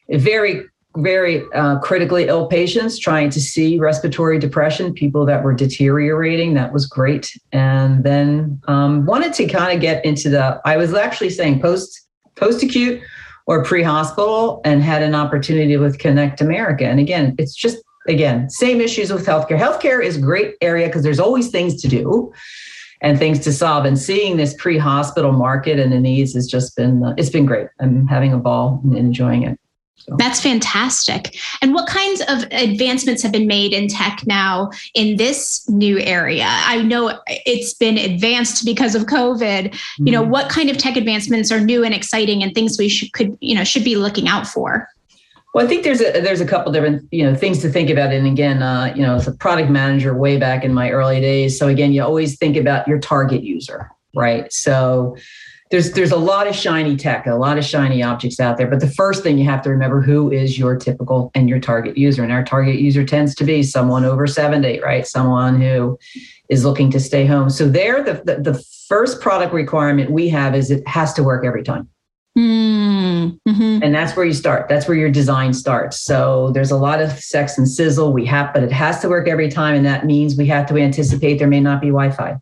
Very, 0.10 0.66
very 0.98 1.44
uh, 1.56 1.80
critically 1.80 2.28
ill 2.28 2.46
patients, 2.46 3.00
trying 3.00 3.32
to 3.32 3.42
see 3.42 3.80
respiratory 3.80 4.38
depression, 4.38 4.94
people 4.94 5.26
that 5.26 5.44
were 5.44 5.54
deteriorating. 5.54 6.54
That 6.54 6.74
was 6.74 6.86
great, 6.86 7.36
and 7.52 8.04
then 8.04 8.62
um, 8.68 9.08
wanted 9.08 9.34
to 9.34 9.48
kind 9.48 9.74
of 9.74 9.82
get 9.82 10.06
into 10.06 10.30
the. 10.30 10.62
I 10.64 10.78
was 10.78 10.94
actually 10.94 11.32
saying 11.32 11.60
post 11.60 12.06
post 12.36 12.62
acute 12.62 13.02
or 13.48 13.64
pre-hospital 13.64 14.62
and 14.66 14.82
had 14.82 15.02
an 15.02 15.16
opportunity 15.16 15.78
with 15.78 16.00
Connect 16.00 16.42
America. 16.42 16.86
And 16.86 17.00
again, 17.00 17.36
it's 17.38 17.54
just 17.54 17.78
again, 18.08 18.50
same 18.50 18.82
issues 18.82 19.12
with 19.12 19.26
healthcare. 19.26 19.60
Healthcare 19.60 20.04
is 20.04 20.18
a 20.18 20.22
great 20.22 20.56
area 20.62 20.88
because 20.88 21.04
there's 21.04 21.20
always 21.20 21.50
things 21.50 21.82
to 21.82 21.88
do 21.88 22.32
and 23.02 23.18
things 23.18 23.40
to 23.40 23.52
solve. 23.52 23.86
And 23.86 23.98
seeing 23.98 24.38
this 24.38 24.54
pre-hospital 24.58 25.32
market 25.32 25.80
and 25.80 25.92
the 25.92 26.00
needs 26.00 26.34
has 26.34 26.48
just 26.48 26.76
been 26.76 27.14
it's 27.18 27.30
been 27.30 27.46
great. 27.46 27.68
I'm 27.80 28.08
having 28.08 28.34
a 28.34 28.38
ball 28.38 28.82
and 28.84 28.98
enjoying 28.98 29.44
it. 29.44 29.60
So. 30.08 30.16
That's 30.18 30.40
fantastic. 30.40 31.36
And 31.64 31.74
what 31.74 31.88
kinds 31.88 32.22
of 32.28 32.44
advancements 32.52 33.24
have 33.24 33.32
been 33.32 33.48
made 33.48 33.74
in 33.74 33.88
tech 33.88 34.22
now 34.28 34.70
in 34.94 35.18
this 35.18 35.68
new 35.68 36.00
area? 36.00 36.46
I 36.48 36.84
know 36.84 37.20
it's 37.28 37.74
been 37.74 37.98
advanced 37.98 38.66
because 38.66 38.94
of 38.94 39.04
COVID. 39.04 39.72
Mm-hmm. 39.72 40.06
You 40.06 40.14
know, 40.14 40.22
mm-hmm. 40.22 40.32
what 40.32 40.50
kind 40.50 40.70
of 40.70 40.78
tech 40.78 40.96
advancements 40.96 41.52
are 41.52 41.60
new 41.60 41.84
and 41.84 41.92
exciting 41.92 42.44
and 42.44 42.54
things 42.54 42.78
we 42.78 42.88
should 42.88 43.14
could, 43.14 43.36
you 43.42 43.56
know, 43.56 43.64
should 43.64 43.84
be 43.84 43.96
looking 43.96 44.28
out 44.28 44.46
for? 44.46 44.88
Well, 45.56 45.66
I 45.66 45.68
think 45.68 45.84
there's 45.84 46.02
a 46.02 46.22
there's 46.22 46.42
a 46.42 46.46
couple 46.46 46.72
different 46.72 47.08
you 47.12 47.24
know 47.24 47.34
things 47.34 47.62
to 47.64 47.70
think 47.70 47.90
about. 47.90 48.12
And 48.12 48.28
again, 48.28 48.62
uh, 48.62 48.94
you 48.96 49.02
know, 49.02 49.16
as 49.16 49.28
a 49.28 49.32
product 49.32 49.72
manager 49.72 50.16
way 50.16 50.38
back 50.38 50.64
in 50.64 50.72
my 50.72 50.92
early 50.92 51.20
days, 51.20 51.58
so 51.58 51.68
again, 51.68 51.94
you 51.94 52.04
always 52.04 52.38
think 52.38 52.58
about 52.58 52.88
your 52.88 53.00
target 53.00 53.42
user, 53.42 53.90
right? 54.14 54.52
So 54.54 55.16
there's 55.76 55.92
there's 55.92 56.12
a 56.12 56.18
lot 56.18 56.48
of 56.48 56.56
shiny 56.56 56.96
tech, 56.96 57.28
a 57.28 57.36
lot 57.36 57.58
of 57.58 57.66
shiny 57.66 58.02
objects 58.02 58.40
out 58.40 58.56
there. 58.56 58.68
But 58.68 58.80
the 58.80 58.90
first 58.90 59.24
thing 59.24 59.38
you 59.38 59.44
have 59.44 59.62
to 59.64 59.70
remember 59.70 60.02
who 60.02 60.32
is 60.32 60.58
your 60.58 60.78
typical 60.78 61.32
and 61.36 61.50
your 61.50 61.60
target 61.60 61.98
user. 61.98 62.24
And 62.24 62.32
our 62.32 62.46
target 62.46 62.76
user 62.76 63.04
tends 63.04 63.36
to 63.36 63.44
be 63.44 63.62
someone 63.62 64.06
over 64.06 64.26
70, 64.26 64.80
right? 64.80 65.06
Someone 65.06 65.60
who 65.60 66.00
is 66.48 66.64
looking 66.64 66.90
to 66.92 67.00
stay 67.00 67.26
home. 67.26 67.50
So 67.50 67.68
there, 67.68 68.02
the, 68.02 68.22
the, 68.24 68.54
the 68.54 68.64
first 68.88 69.20
product 69.20 69.54
requirement 69.54 70.12
we 70.12 70.30
have 70.30 70.56
is 70.56 70.72
it 70.72 70.88
has 70.88 71.12
to 71.16 71.24
work 71.24 71.44
every 71.44 71.64
time. 71.64 71.90
Mm-hmm. 72.38 73.84
And 73.84 73.94
that's 73.94 74.16
where 74.16 74.26
you 74.26 74.34
start. 74.34 74.70
That's 74.70 74.88
where 74.88 74.98
your 74.98 75.12
design 75.12 75.54
starts. 75.54 76.00
So 76.00 76.52
there's 76.52 76.72
a 76.72 76.78
lot 76.78 77.02
of 77.02 77.12
sex 77.20 77.58
and 77.58 77.68
sizzle 77.68 78.14
we 78.14 78.26
have, 78.28 78.54
but 78.54 78.64
it 78.64 78.72
has 78.72 79.02
to 79.02 79.10
work 79.10 79.28
every 79.28 79.50
time. 79.50 79.76
And 79.76 79.86
that 79.86 80.06
means 80.06 80.38
we 80.38 80.46
have 80.48 80.68
to 80.68 80.78
anticipate 80.78 81.38
there 81.38 81.50
may 81.50 81.60
not 81.60 81.82
be 81.82 81.88
Wi-Fi. 81.88 82.38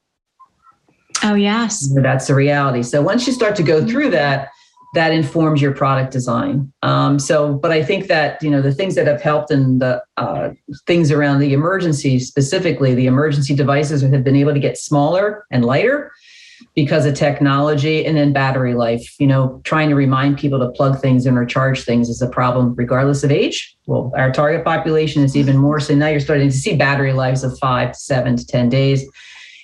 Oh, 1.24 1.36
yes. 1.36 1.90
That's 1.96 2.28
the 2.28 2.36
reality. 2.36 2.84
So 2.84 3.02
once 3.02 3.26
you 3.26 3.34
start 3.34 3.56
to 3.56 3.64
go 3.64 3.86
through 3.86 4.10
that, 4.12 4.50
that 4.94 5.12
informs 5.12 5.62
your 5.62 5.74
product 5.74 6.12
design. 6.12 6.72
Um, 6.84 7.18
so, 7.18 7.54
but 7.54 7.72
I 7.72 7.84
think 7.84 8.08
that 8.08 8.42
you 8.44 8.50
know 8.52 8.62
the 8.62 8.74
things 8.74 8.94
that 8.96 9.08
have 9.08 9.22
helped 9.22 9.50
and 9.50 9.82
the 9.82 10.04
uh, 10.18 10.52
things 10.86 11.12
around 11.12 11.40
the 11.40 11.54
emergency, 11.54 12.20
specifically 12.20 12.94
the 12.94 13.08
emergency 13.08 13.56
devices, 13.56 14.02
have 14.02 14.24
been 14.24 14.36
able 14.36 14.54
to 14.54 14.60
get 14.60 14.78
smaller 14.78 15.46
and 15.50 15.66
lighter. 15.66 16.12
because 16.76 17.06
of 17.06 17.14
technology 17.14 18.06
and 18.06 18.18
then 18.18 18.34
battery 18.34 18.74
life. 18.74 19.16
You 19.20 19.28
know, 19.28 19.62
trying 19.64 19.90
to 19.90 19.96
remind 19.96 20.38
people 20.38 20.60
to 20.60 20.70
plug 20.70 21.00
things 21.02 21.26
in 21.26 21.38
or 21.38 21.46
charge 21.46 21.84
things 21.84 22.10
is 22.10 22.22
a 22.22 22.30
problem 22.30 22.74
regardless 22.76 23.24
of 23.24 23.32
age. 23.32 23.76
Well, 23.86 24.12
our 24.16 24.32
target 24.32 24.64
population 24.64 25.24
is 25.24 25.36
even 25.36 25.58
more. 25.58 25.80
So 25.80 25.96
now 25.96 26.08
you're 26.08 26.20
starting 26.20 26.50
to 26.50 26.56
see 26.56 26.76
battery 26.76 27.14
lives 27.14 27.44
of 27.44 27.58
five 27.60 27.96
seven 27.96 28.38
to 28.38 28.46
10 28.46 28.70
days. 28.70 29.06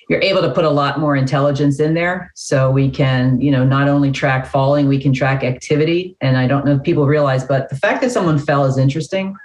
You're 0.09 0.21
able 0.21 0.41
to 0.41 0.51
put 0.51 0.65
a 0.65 0.69
lot 0.69 0.99
more 0.99 1.15
intelligence 1.15 1.79
in 1.79 1.93
there. 1.93 2.31
So 2.35 2.71
we 2.71 2.89
can, 2.89 3.39
you 3.39 3.51
know, 3.51 3.63
not 3.63 3.87
only 3.87 4.11
track 4.11 4.47
falling, 4.47 4.87
we 4.87 4.99
can 4.99 5.13
track 5.13 5.43
activity. 5.43 6.17
And 6.19 6.35
I 6.35 6.47
don't 6.47 6.65
know 6.65 6.75
if 6.75 6.83
people 6.83 7.05
realize, 7.05 7.43
but 7.45 7.69
the 7.69 7.75
fact 7.75 8.01
that 8.01 8.11
someone 8.11 8.39
fell 8.39 8.65
is 8.65 8.77
interesting. 8.77 9.35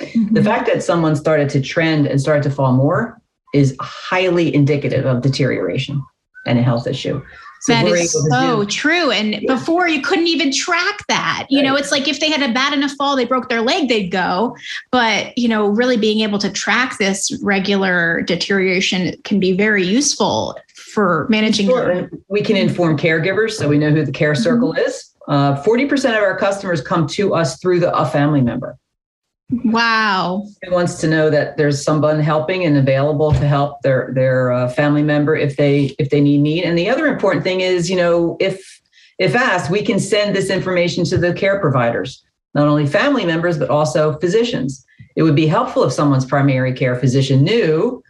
Mm-hmm. 0.00 0.34
The 0.34 0.42
fact 0.42 0.66
that 0.66 0.82
someone 0.82 1.14
started 1.14 1.50
to 1.50 1.60
trend 1.60 2.06
and 2.06 2.20
started 2.20 2.42
to 2.44 2.50
fall 2.50 2.72
more 2.72 3.20
is 3.52 3.76
highly 3.80 4.52
indicative 4.52 5.04
of 5.06 5.22
deterioration 5.22 6.02
and 6.46 6.58
a 6.58 6.62
health 6.62 6.86
issue. 6.86 7.22
So 7.64 7.72
that 7.72 7.86
is 7.86 8.12
so 8.28 8.66
true. 8.66 9.10
And 9.10 9.40
yeah. 9.40 9.54
before 9.54 9.88
you 9.88 10.02
couldn't 10.02 10.26
even 10.26 10.52
track 10.52 11.06
that. 11.08 11.46
You 11.48 11.60
right. 11.60 11.64
know, 11.64 11.76
it's 11.76 11.90
like 11.90 12.06
if 12.06 12.20
they 12.20 12.30
had 12.30 12.42
a 12.42 12.52
bad 12.52 12.74
enough 12.74 12.92
fall, 12.92 13.16
they 13.16 13.24
broke 13.24 13.48
their 13.48 13.62
leg, 13.62 13.88
they'd 13.88 14.10
go. 14.10 14.54
But, 14.90 15.36
you 15.38 15.48
know, 15.48 15.68
really 15.68 15.96
being 15.96 16.20
able 16.20 16.38
to 16.40 16.50
track 16.50 16.98
this 16.98 17.32
regular 17.42 18.20
deterioration 18.20 19.16
can 19.24 19.40
be 19.40 19.52
very 19.52 19.82
useful 19.82 20.58
for 20.74 21.26
managing. 21.30 21.68
Sure. 21.68 22.10
We 22.28 22.42
can 22.42 22.56
inform 22.56 22.98
caregivers 22.98 23.52
so 23.52 23.66
we 23.66 23.78
know 23.78 23.90
who 23.90 24.04
the 24.04 24.12
care 24.12 24.34
circle 24.34 24.74
mm-hmm. 24.74 24.86
is. 24.86 25.14
Uh, 25.26 25.62
40% 25.62 26.10
of 26.10 26.22
our 26.22 26.36
customers 26.36 26.82
come 26.82 27.06
to 27.08 27.34
us 27.34 27.58
through 27.60 27.80
the 27.80 27.96
a 27.96 28.04
family 28.04 28.42
member. 28.42 28.76
Wow. 29.50 30.46
Who 30.62 30.72
wants 30.72 31.00
to 31.00 31.08
know 31.08 31.28
that 31.28 31.56
there's 31.56 31.84
someone 31.84 32.18
helping 32.20 32.64
and 32.64 32.76
available 32.76 33.32
to 33.32 33.46
help 33.46 33.82
their 33.82 34.10
their 34.14 34.50
uh, 34.50 34.68
family 34.70 35.02
member 35.02 35.36
if 35.36 35.56
they 35.56 35.94
if 35.98 36.10
they 36.10 36.20
need 36.20 36.40
need. 36.40 36.64
And 36.64 36.78
the 36.78 36.88
other 36.88 37.06
important 37.06 37.44
thing 37.44 37.60
is, 37.60 37.90
you 37.90 37.96
know, 37.96 38.36
if 38.40 38.80
if 39.18 39.36
asked, 39.36 39.70
we 39.70 39.82
can 39.82 40.00
send 40.00 40.34
this 40.34 40.48
information 40.48 41.04
to 41.04 41.18
the 41.18 41.34
care 41.34 41.60
providers, 41.60 42.24
not 42.54 42.66
only 42.66 42.86
family 42.86 43.26
members 43.26 43.58
but 43.58 43.68
also 43.68 44.18
physicians. 44.18 44.84
It 45.14 45.22
would 45.22 45.36
be 45.36 45.46
helpful 45.46 45.84
if 45.84 45.92
someone's 45.92 46.24
primary 46.24 46.72
care 46.72 46.96
physician 46.96 47.44
knew 47.44 48.02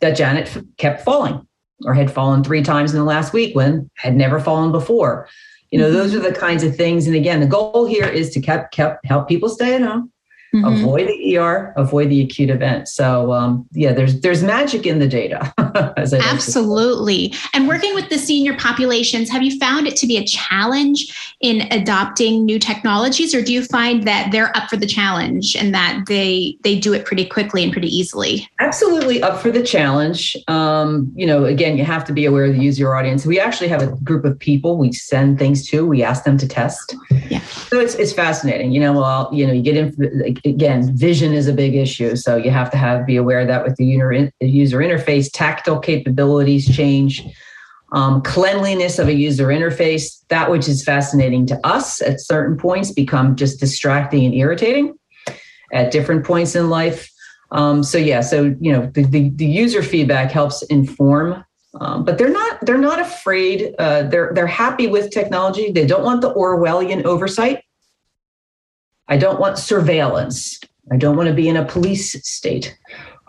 that 0.00 0.16
Janet 0.16 0.48
f- 0.54 0.62
kept 0.76 1.02
falling 1.02 1.46
or 1.84 1.94
had 1.94 2.10
fallen 2.10 2.42
three 2.42 2.62
times 2.62 2.92
in 2.92 2.98
the 2.98 3.04
last 3.04 3.32
week 3.32 3.54
when 3.54 3.88
had 3.96 4.16
never 4.16 4.40
fallen 4.40 4.72
before. 4.72 5.28
You 5.70 5.78
know, 5.78 5.86
mm-hmm. 5.86 5.94
those 5.94 6.14
are 6.14 6.20
the 6.20 6.32
kinds 6.32 6.64
of 6.64 6.76
things. 6.76 7.06
And 7.06 7.14
again, 7.16 7.40
the 7.40 7.46
goal 7.46 7.86
here 7.86 8.08
is 8.08 8.30
to 8.30 8.40
kept, 8.40 8.74
kept 8.74 9.06
help 9.06 9.28
people 9.28 9.48
stay 9.48 9.76
at 9.76 9.82
home 9.82 10.09
Mm-hmm. 10.52 10.82
avoid 10.82 11.06
the 11.06 11.36
ER, 11.36 11.72
avoid 11.76 12.08
the 12.08 12.22
acute 12.22 12.50
event. 12.50 12.88
So 12.88 13.32
um, 13.32 13.68
yeah, 13.70 13.92
there's 13.92 14.20
there's 14.20 14.42
magic 14.42 14.84
in 14.84 14.98
the 14.98 15.06
data. 15.06 15.54
Absolutely. 15.96 17.32
And 17.54 17.68
working 17.68 17.94
with 17.94 18.08
the 18.08 18.18
senior 18.18 18.56
populations, 18.56 19.30
have 19.30 19.44
you 19.44 19.56
found 19.60 19.86
it 19.86 19.94
to 19.98 20.08
be 20.08 20.16
a 20.16 20.24
challenge 20.24 21.36
in 21.40 21.72
adopting 21.72 22.44
new 22.44 22.58
technologies, 22.58 23.32
or 23.32 23.42
do 23.42 23.52
you 23.52 23.64
find 23.64 24.02
that 24.08 24.32
they're 24.32 24.54
up 24.56 24.68
for 24.68 24.76
the 24.76 24.86
challenge 24.86 25.54
and 25.54 25.72
that 25.72 26.02
they 26.08 26.56
they 26.64 26.76
do 26.76 26.92
it 26.94 27.04
pretty 27.04 27.26
quickly 27.26 27.62
and 27.62 27.72
pretty 27.72 27.88
easily? 27.88 28.48
Absolutely 28.58 29.22
up 29.22 29.40
for 29.40 29.52
the 29.52 29.62
challenge. 29.62 30.36
Um, 30.48 31.12
you 31.14 31.26
know, 31.26 31.44
again, 31.44 31.78
you 31.78 31.84
have 31.84 32.04
to 32.06 32.12
be 32.12 32.24
aware 32.24 32.46
of 32.46 32.54
the 32.54 32.60
user 32.60 32.92
audience. 32.96 33.24
We 33.24 33.38
actually 33.38 33.68
have 33.68 33.82
a 33.82 33.94
group 33.98 34.24
of 34.24 34.36
people 34.36 34.78
we 34.78 34.92
send 34.92 35.38
things 35.38 35.68
to. 35.68 35.86
We 35.86 36.02
ask 36.02 36.24
them 36.24 36.38
to 36.38 36.48
test. 36.48 36.96
Yeah. 37.28 37.38
So 37.40 37.78
it's 37.78 37.94
it's 37.94 38.12
fascinating. 38.12 38.72
You 38.72 38.80
know, 38.80 38.94
well, 38.94 39.30
you 39.32 39.46
know, 39.46 39.52
you 39.52 39.62
get 39.62 39.76
in 39.76 40.39
again, 40.44 40.96
vision 40.96 41.32
is 41.32 41.48
a 41.48 41.52
big 41.52 41.74
issue. 41.74 42.16
So 42.16 42.36
you 42.36 42.50
have 42.50 42.70
to 42.70 42.76
have 42.76 43.06
be 43.06 43.16
aware 43.16 43.46
that 43.46 43.64
with 43.64 43.76
the 43.76 43.84
user 43.84 44.78
interface, 44.78 45.30
tactile 45.32 45.78
capabilities 45.78 46.68
change, 46.74 47.26
um, 47.92 48.22
cleanliness 48.22 48.98
of 48.98 49.08
a 49.08 49.14
user 49.14 49.48
interface, 49.48 50.24
that 50.28 50.50
which 50.50 50.68
is 50.68 50.84
fascinating 50.84 51.46
to 51.46 51.66
us 51.66 52.00
at 52.02 52.20
certain 52.20 52.56
points 52.56 52.92
become 52.92 53.36
just 53.36 53.60
distracting 53.60 54.24
and 54.24 54.34
irritating 54.34 54.94
at 55.72 55.90
different 55.90 56.24
points 56.24 56.54
in 56.54 56.70
life. 56.70 57.10
Um, 57.52 57.82
so 57.82 57.98
yeah, 57.98 58.20
so 58.20 58.54
you 58.60 58.72
know 58.72 58.86
the, 58.94 59.02
the, 59.02 59.30
the 59.30 59.46
user 59.46 59.82
feedback 59.82 60.30
helps 60.30 60.62
inform 60.62 61.44
um, 61.78 62.04
but 62.04 62.18
they're 62.18 62.30
not 62.30 62.60
they're 62.62 62.78
not 62.78 63.00
afraid. 63.00 63.74
Uh, 63.78 64.02
they're 64.02 64.32
they're 64.34 64.46
happy 64.46 64.88
with 64.88 65.10
technology. 65.10 65.70
They 65.70 65.86
don't 65.86 66.02
want 66.02 66.20
the 66.20 66.34
Orwellian 66.34 67.04
oversight. 67.04 67.62
I 69.10 69.16
don't 69.16 69.40
want 69.40 69.58
surveillance. 69.58 70.60
I 70.90 70.96
don't 70.96 71.16
want 71.16 71.28
to 71.28 71.34
be 71.34 71.48
in 71.48 71.56
a 71.56 71.64
police 71.64 72.12
state. 72.26 72.76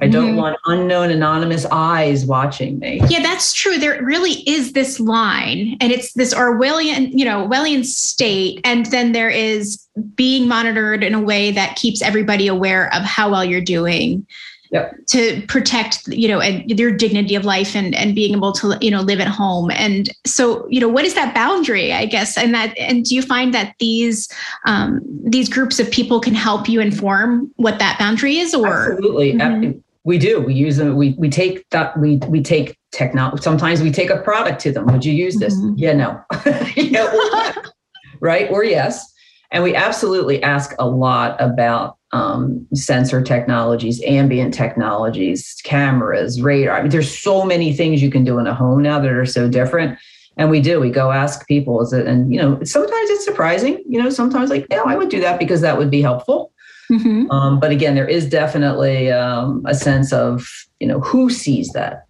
I 0.02 0.08
don't 0.08 0.30
mm-hmm. 0.30 0.38
want 0.38 0.58
unknown 0.66 1.12
anonymous 1.12 1.66
eyes 1.72 2.26
watching 2.26 2.80
me. 2.80 3.02
Yeah, 3.08 3.22
that's 3.22 3.54
true. 3.54 3.78
There 3.78 4.04
really 4.04 4.48
is 4.50 4.74
this 4.74 5.00
line, 5.00 5.78
and 5.80 5.92
it's 5.92 6.14
this 6.14 6.34
Orwellian, 6.34 7.12
you 7.14 7.24
know, 7.24 7.48
Orwellian 7.48 7.86
state, 7.86 8.62
and 8.64 8.88
then 8.88 9.12
there 9.12 9.30
is 9.30 9.88
being 10.16 10.48
monitored 10.48 11.04
in 11.04 11.14
a 11.14 11.22
way 11.22 11.52
that 11.52 11.76
keeps 11.76 12.02
everybody 12.02 12.48
aware 12.48 12.92
of 12.96 13.04
how 13.04 13.30
well 13.30 13.46
you're 13.46 13.62
doing 13.62 14.26
yep. 14.72 14.94
to 15.08 15.42
protect 15.48 16.08
you 16.08 16.28
know 16.28 16.40
and 16.40 16.70
their 16.78 16.92
dignity 16.92 17.36
of 17.36 17.46
life 17.46 17.76
and 17.76 17.94
and 17.96 18.16
being 18.16 18.34
able 18.36 18.52
to 18.54 18.78
you 18.82 18.90
know 18.90 19.02
live 19.02 19.20
at 19.20 19.28
home. 19.28 19.70
And 19.72 20.10
so 20.26 20.68
you 20.70 20.80
know 20.80 20.90
what 20.90 21.06
is 21.06 21.14
that 21.14 21.36
boundary 21.36 21.94
i 21.94 22.06
guess? 22.06 22.38
And 22.38 22.54
that 22.54 22.78
and 22.78 23.06
do 23.06 23.16
you 23.16 23.22
find 23.22 23.54
that 23.54 23.76
these 23.80 24.30
um, 24.66 25.02
these 25.24 25.50
groups 25.50 25.80
of 25.80 25.92
people 25.92 26.20
can 26.20 26.34
help 26.34 26.68
you 26.68 26.82
inform 26.82 27.52
what 27.58 27.80
that 27.80 28.00
boundary 28.00 28.38
is 28.38 28.54
or? 28.54 28.94
Absolutely. 28.94 29.34
Mm-hmm. 29.34 29.80
we 30.04 30.18
do. 30.18 30.42
We 30.42 30.54
use 30.54 30.78
them 30.78 30.96
we 30.96 31.16
we 31.18 31.30
take 31.30 31.70
that 31.70 31.98
we 32.00 32.18
we 32.28 32.42
take 32.42 32.78
technology 32.92 33.42
sometimes 33.42 33.82
we 33.82 33.92
take 33.92 34.10
a 34.10 34.18
product 34.18 34.62
to 34.62 34.72
them. 34.72 34.86
Would 34.88 35.06
you 35.06 35.14
use 35.14 35.38
this? 35.38 35.56
Mm-hmm. 35.56 35.74
yeah 35.78 35.94
no. 35.94 36.22
Yeah, 36.76 37.14
or, 37.14 37.72
right? 38.22 38.50
Or 38.50 38.64
yes. 38.64 39.12
And 39.52 39.64
we 39.64 39.76
absolutely 39.76 40.42
ask 40.44 40.74
a 40.80 40.88
lot 40.88 41.36
about 41.42 41.98
um, 42.14 42.68
sensor 42.74 43.22
technologies, 43.22 44.02
ambient 44.06 44.54
technologies, 44.54 45.58
cameras, 45.64 46.42
radar. 46.42 46.78
I 46.78 46.82
mean, 46.82 46.92
there's 46.92 47.18
so 47.18 47.46
many 47.46 47.74
things 47.74 48.02
you 48.02 48.12
can 48.12 48.24
do 48.24 48.38
in 48.40 48.48
a 48.48 48.54
home 48.54 48.82
now 48.82 49.00
that 49.00 49.12
are 49.12 49.26
so 49.26 49.48
different. 49.48 49.98
And 50.38 50.50
we 50.50 50.62
do, 50.62 50.80
we 50.80 50.90
go 50.90 51.12
ask 51.12 51.48
people, 51.48 51.82
is 51.82 51.94
it, 51.94 52.08
and 52.08 52.34
you 52.34 52.42
know, 52.42 52.62
sometimes 52.64 53.10
it's 53.10 53.26
surprising, 53.26 53.84
you 53.88 54.02
know, 54.02 54.10
sometimes 54.10 54.50
like, 54.50 54.66
yeah, 54.70 54.84
I 54.86 54.96
would 54.96 55.10
do 55.10 55.20
that 55.22 55.40
because 55.40 55.62
that 55.62 55.78
would 55.78 55.92
be 55.92 56.02
helpful. 56.02 56.54
Mm-hmm. 56.92 57.32
Um, 57.32 57.60
but 57.60 57.72
again, 57.72 57.96
there 57.96 58.08
is 58.08 58.28
definitely 58.28 59.12
um, 59.12 59.64
a 59.66 59.76
sense 59.76 60.12
of, 60.12 60.48
you 60.80 60.88
know, 60.88 61.00
who 61.00 61.30
sees 61.30 61.70
that? 61.70 62.08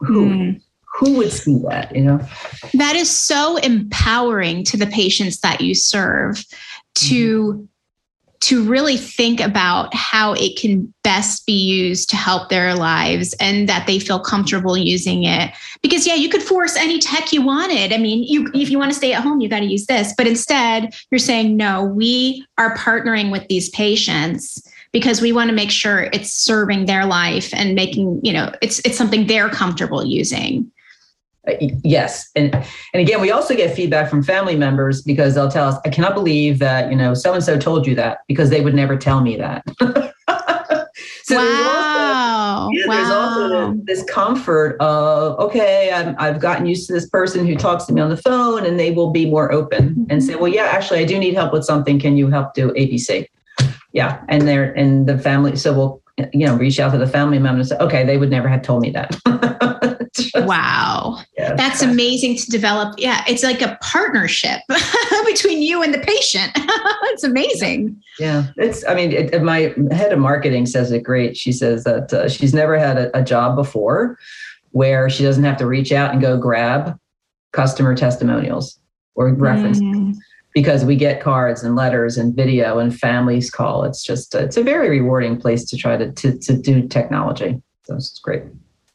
Who? 0.00 0.26
Mm 0.26 0.62
who 0.94 1.16
would 1.16 1.32
see 1.32 1.58
that 1.66 1.90
you 1.96 2.02
know 2.02 2.20
that 2.74 2.94
is 2.94 3.08
so 3.08 3.56
empowering 3.56 4.62
to 4.62 4.76
the 4.76 4.86
patients 4.86 5.40
that 5.40 5.62
you 5.62 5.74
serve 5.74 6.44
to 6.94 7.54
mm-hmm 7.54 7.64
to 8.42 8.64
really 8.64 8.96
think 8.96 9.40
about 9.40 9.94
how 9.94 10.32
it 10.32 10.58
can 10.58 10.92
best 11.04 11.46
be 11.46 11.52
used 11.52 12.10
to 12.10 12.16
help 12.16 12.48
their 12.48 12.74
lives 12.74 13.34
and 13.38 13.68
that 13.68 13.86
they 13.86 14.00
feel 14.00 14.18
comfortable 14.18 14.76
using 14.76 15.22
it. 15.22 15.52
Because 15.80 16.06
yeah 16.06 16.14
you 16.14 16.28
could 16.28 16.42
force 16.42 16.76
any 16.76 16.98
tech 16.98 17.32
you 17.32 17.40
wanted. 17.40 17.92
I 17.92 17.98
mean 17.98 18.24
you 18.24 18.50
if 18.52 18.68
you 18.68 18.78
want 18.78 18.90
to 18.90 18.96
stay 18.96 19.12
at 19.12 19.22
home 19.22 19.40
you 19.40 19.48
got 19.48 19.60
to 19.60 19.66
use 19.66 19.86
this. 19.86 20.12
But 20.16 20.26
instead 20.26 20.92
you're 21.10 21.20
saying 21.20 21.56
no 21.56 21.84
we 21.84 22.44
are 22.58 22.76
partnering 22.76 23.30
with 23.30 23.46
these 23.46 23.70
patients 23.70 24.60
because 24.90 25.20
we 25.20 25.32
want 25.32 25.48
to 25.48 25.54
make 25.54 25.70
sure 25.70 26.10
it's 26.12 26.32
serving 26.32 26.86
their 26.86 27.06
life 27.06 27.54
and 27.54 27.76
making 27.76 28.20
you 28.24 28.32
know 28.32 28.52
it's 28.60 28.80
it's 28.80 28.98
something 28.98 29.28
they're 29.28 29.50
comfortable 29.50 30.04
using 30.04 30.70
yes 31.82 32.30
and 32.36 32.54
and 32.54 33.00
again 33.00 33.20
we 33.20 33.30
also 33.30 33.54
get 33.54 33.74
feedback 33.74 34.08
from 34.08 34.22
family 34.22 34.54
members 34.54 35.02
because 35.02 35.34
they'll 35.34 35.50
tell 35.50 35.66
us 35.66 35.76
i 35.84 35.88
cannot 35.88 36.14
believe 36.14 36.60
that 36.60 36.88
you 36.90 36.96
know 36.96 37.14
so 37.14 37.34
and 37.34 37.42
so 37.42 37.58
told 37.58 37.84
you 37.86 37.96
that 37.96 38.18
because 38.28 38.48
they 38.50 38.60
would 38.60 38.74
never 38.74 38.96
tell 38.96 39.20
me 39.20 39.36
that 39.36 39.64
so 41.24 41.36
wow. 41.36 42.68
There's 42.72 42.78
also, 42.78 42.78
yeah, 42.78 42.86
wow. 42.86 42.94
there's 42.94 43.10
also 43.10 43.80
this 43.84 44.04
comfort 44.04 44.76
of 44.80 45.36
okay 45.40 45.90
i 45.90 46.26
have 46.26 46.38
gotten 46.38 46.66
used 46.66 46.86
to 46.86 46.92
this 46.92 47.08
person 47.08 47.44
who 47.44 47.56
talks 47.56 47.86
to 47.86 47.92
me 47.92 48.00
on 48.00 48.10
the 48.10 48.16
phone 48.16 48.64
and 48.64 48.78
they 48.78 48.92
will 48.92 49.10
be 49.10 49.28
more 49.28 49.50
open 49.50 49.90
mm-hmm. 49.90 50.04
and 50.10 50.22
say 50.22 50.36
well 50.36 50.52
yeah 50.52 50.66
actually 50.66 51.00
i 51.00 51.04
do 51.04 51.18
need 51.18 51.34
help 51.34 51.52
with 51.52 51.64
something 51.64 51.98
can 51.98 52.16
you 52.16 52.28
help 52.28 52.54
do 52.54 52.70
abc 52.70 53.26
yeah 53.92 54.22
and 54.28 54.46
they're 54.46 54.72
and 54.74 55.08
the 55.08 55.18
family 55.18 55.56
so 55.56 55.72
we'll 55.72 56.02
you 56.32 56.46
know 56.46 56.56
reach 56.56 56.78
out 56.78 56.92
to 56.92 56.98
the 56.98 57.06
family 57.06 57.38
member 57.40 57.60
and 57.60 57.68
say 57.68 57.76
okay 57.78 58.04
they 58.04 58.16
would 58.16 58.30
never 58.30 58.48
have 58.48 58.62
told 58.62 58.80
me 58.80 58.90
that 58.90 59.18
wow. 60.34 61.18
That's 61.36 61.82
amazing 61.82 62.36
to 62.36 62.50
develop. 62.50 62.94
Yeah, 62.98 63.24
it's 63.26 63.42
like 63.42 63.62
a 63.62 63.78
partnership 63.82 64.60
between 65.26 65.62
you 65.62 65.82
and 65.82 65.92
the 65.92 65.98
patient. 65.98 66.52
it's 66.56 67.24
amazing. 67.24 68.00
Yeah, 68.18 68.46
it's, 68.56 68.86
I 68.86 68.94
mean, 68.94 69.12
it, 69.12 69.42
my 69.42 69.74
head 69.90 70.12
of 70.12 70.18
marketing 70.18 70.66
says 70.66 70.92
it 70.92 71.02
great. 71.02 71.36
She 71.36 71.52
says 71.52 71.84
that 71.84 72.12
uh, 72.12 72.28
she's 72.28 72.54
never 72.54 72.78
had 72.78 72.98
a, 72.98 73.18
a 73.18 73.22
job 73.22 73.56
before 73.56 74.18
where 74.70 75.10
she 75.10 75.22
doesn't 75.22 75.44
have 75.44 75.58
to 75.58 75.66
reach 75.66 75.92
out 75.92 76.12
and 76.12 76.20
go 76.20 76.38
grab 76.38 76.98
customer 77.52 77.94
testimonials 77.94 78.78
or 79.14 79.32
references. 79.34 79.82
Mm 79.82 80.14
because 80.54 80.84
we 80.84 80.96
get 80.96 81.22
cards 81.22 81.62
and 81.62 81.76
letters 81.76 82.16
and 82.18 82.34
video 82.34 82.78
and 82.78 82.96
families 82.96 83.50
call. 83.50 83.84
It's 83.84 84.02
just 84.02 84.34
it's 84.34 84.56
a 84.56 84.62
very 84.62 84.88
rewarding 84.90 85.40
place 85.40 85.64
to 85.66 85.76
try 85.76 85.96
to 85.96 86.12
to, 86.12 86.38
to 86.38 86.56
do 86.56 86.86
technology. 86.88 87.60
So 87.84 87.96
it's 87.96 88.18
great. 88.18 88.42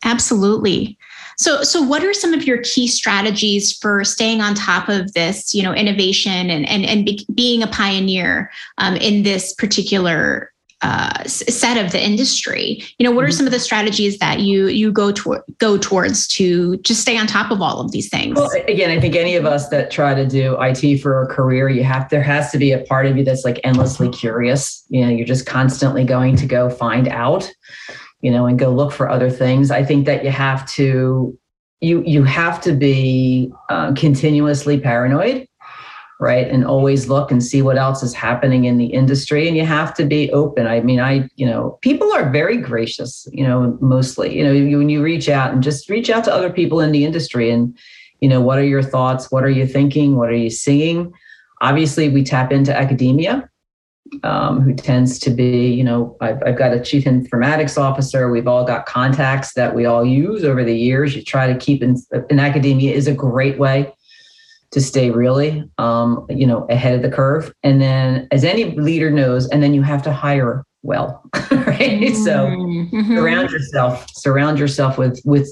Absolutely. 0.03 0.97
So, 1.37 1.61
so 1.61 1.81
what 1.81 2.03
are 2.03 2.13
some 2.13 2.33
of 2.33 2.45
your 2.45 2.59
key 2.63 2.87
strategies 2.87 3.71
for 3.77 4.03
staying 4.03 4.41
on 4.41 4.55
top 4.55 4.89
of 4.89 5.13
this, 5.13 5.53
you 5.53 5.61
know, 5.61 5.73
innovation 5.73 6.49
and 6.49 6.67
and 6.67 6.83
and 6.83 7.05
be, 7.05 7.25
being 7.33 7.61
a 7.61 7.67
pioneer 7.67 8.51
um, 8.79 8.95
in 8.95 9.21
this 9.21 9.53
particular 9.53 10.51
uh, 10.81 11.23
set 11.25 11.77
of 11.77 11.91
the 11.91 12.03
industry? 12.03 12.83
You 12.97 13.03
know, 13.03 13.11
what 13.11 13.23
are 13.23 13.27
mm-hmm. 13.27 13.37
some 13.37 13.45
of 13.45 13.51
the 13.51 13.59
strategies 13.59 14.17
that 14.17 14.39
you 14.39 14.67
you 14.67 14.91
go 14.91 15.11
to 15.11 15.37
go 15.59 15.77
towards 15.77 16.27
to 16.29 16.77
just 16.77 17.01
stay 17.01 17.19
on 17.19 17.27
top 17.27 17.51
of 17.51 17.61
all 17.61 17.81
of 17.81 17.91
these 17.91 18.09
things? 18.09 18.35
Well, 18.35 18.49
again, 18.67 18.89
I 18.89 18.99
think 18.99 19.15
any 19.15 19.35
of 19.35 19.45
us 19.45 19.69
that 19.69 19.91
try 19.91 20.15
to 20.15 20.25
do 20.25 20.57
IT 20.59 20.97
for 21.01 21.21
a 21.21 21.27
career, 21.27 21.69
you 21.69 21.83
have 21.83 22.09
there 22.09 22.23
has 22.23 22.51
to 22.51 22.57
be 22.57 22.71
a 22.71 22.79
part 22.85 23.05
of 23.05 23.15
you 23.15 23.23
that's 23.23 23.45
like 23.45 23.59
endlessly 23.63 24.09
curious. 24.09 24.83
You 24.89 25.01
know, 25.01 25.09
you're 25.09 25.27
just 25.27 25.45
constantly 25.45 26.03
going 26.03 26.35
to 26.37 26.47
go 26.47 26.67
find 26.67 27.07
out 27.07 27.51
you 28.21 28.31
know, 28.31 28.45
and 28.45 28.59
go 28.59 28.71
look 28.71 28.91
for 28.91 29.09
other 29.09 29.29
things. 29.29 29.71
I 29.71 29.83
think 29.83 30.05
that 30.05 30.23
you 30.23 30.31
have 30.31 30.67
to 30.71 31.37
you 31.79 32.03
you 32.05 32.23
have 32.23 32.59
to 32.61 32.73
be 32.73 33.51
uh, 33.69 33.93
continuously 33.93 34.79
paranoid 34.79 35.47
right? 36.19 36.47
And 36.47 36.65
always 36.65 37.09
look 37.09 37.31
and 37.31 37.43
see 37.43 37.61
what 37.61 37.77
else 37.77 38.01
is 38.01 38.13
happening 38.13 38.65
in 38.65 38.77
the 38.77 38.87
industry. 38.87 39.47
And 39.47 39.55
you 39.55 39.65
have 39.65 39.93
to 39.95 40.05
be 40.05 40.31
open. 40.31 40.65
I 40.67 40.79
mean 40.81 40.99
i 40.99 41.29
you 41.35 41.45
know 41.45 41.77
people 41.81 42.11
are 42.11 42.29
very 42.29 42.57
gracious 42.57 43.27
you 43.31 43.47
know 43.47 43.77
mostly. 43.81 44.35
You 44.35 44.43
know 44.43 44.51
you, 44.51 44.77
when 44.77 44.89
you 44.89 45.03
reach 45.03 45.29
out 45.29 45.53
and 45.53 45.61
just 45.61 45.89
reach 45.89 46.09
out 46.09 46.23
to 46.25 46.33
other 46.33 46.51
people 46.51 46.79
in 46.79 46.91
the 46.91 47.05
industry 47.05 47.49
and 47.51 47.77
you 48.19 48.29
know 48.29 48.41
what 48.41 48.57
are 48.57 48.65
your 48.65 48.83
thoughts? 48.83 49.31
What 49.31 49.43
are 49.43 49.49
you 49.49 49.67
thinking? 49.67 50.15
What 50.15 50.29
are 50.29 50.35
you 50.35 50.49
seeing? 50.49 51.13
Obviously 51.61 52.09
we 52.09 52.23
tap 52.23 52.51
into 52.51 52.75
academia 52.75 53.49
um, 54.23 54.61
who 54.61 54.73
tends 54.73 55.19
to 55.19 55.29
be, 55.29 55.67
you 55.67 55.83
know, 55.83 56.15
I've, 56.21 56.41
I've, 56.45 56.57
got 56.57 56.73
a 56.73 56.79
chief 56.79 57.05
informatics 57.05 57.77
officer. 57.77 58.29
We've 58.29 58.47
all 58.47 58.65
got 58.65 58.85
contacts 58.85 59.53
that 59.53 59.75
we 59.75 59.85
all 59.85 60.05
use 60.05 60.43
over 60.43 60.63
the 60.63 60.75
years. 60.75 61.15
You 61.15 61.23
try 61.23 61.51
to 61.51 61.57
keep 61.57 61.81
in, 61.81 61.97
in 62.29 62.39
academia 62.39 62.93
is 62.93 63.07
a 63.07 63.13
great 63.13 63.59
way 63.59 63.93
to 64.71 64.81
stay 64.81 65.11
really, 65.11 65.63
um, 65.77 66.25
you 66.29 66.45
know, 66.45 66.65
ahead 66.69 66.93
of 66.93 67.01
the 67.01 67.09
curve. 67.09 67.53
And 67.63 67.81
then, 67.81 68.27
as 68.31 68.43
any 68.43 68.75
leader 68.75 69.09
knows, 69.09 69.47
and 69.49 69.63
then 69.63 69.73
you 69.73 69.81
have 69.81 70.01
to 70.03 70.11
hire 70.11 70.65
well, 70.83 71.23
right? 71.35 71.79
Mm-hmm. 71.79 72.23
So 72.23 73.15
surround 73.15 73.51
yourself, 73.51 74.07
surround 74.15 74.59
yourself 74.59 74.97
with 74.97 75.21
with 75.23 75.49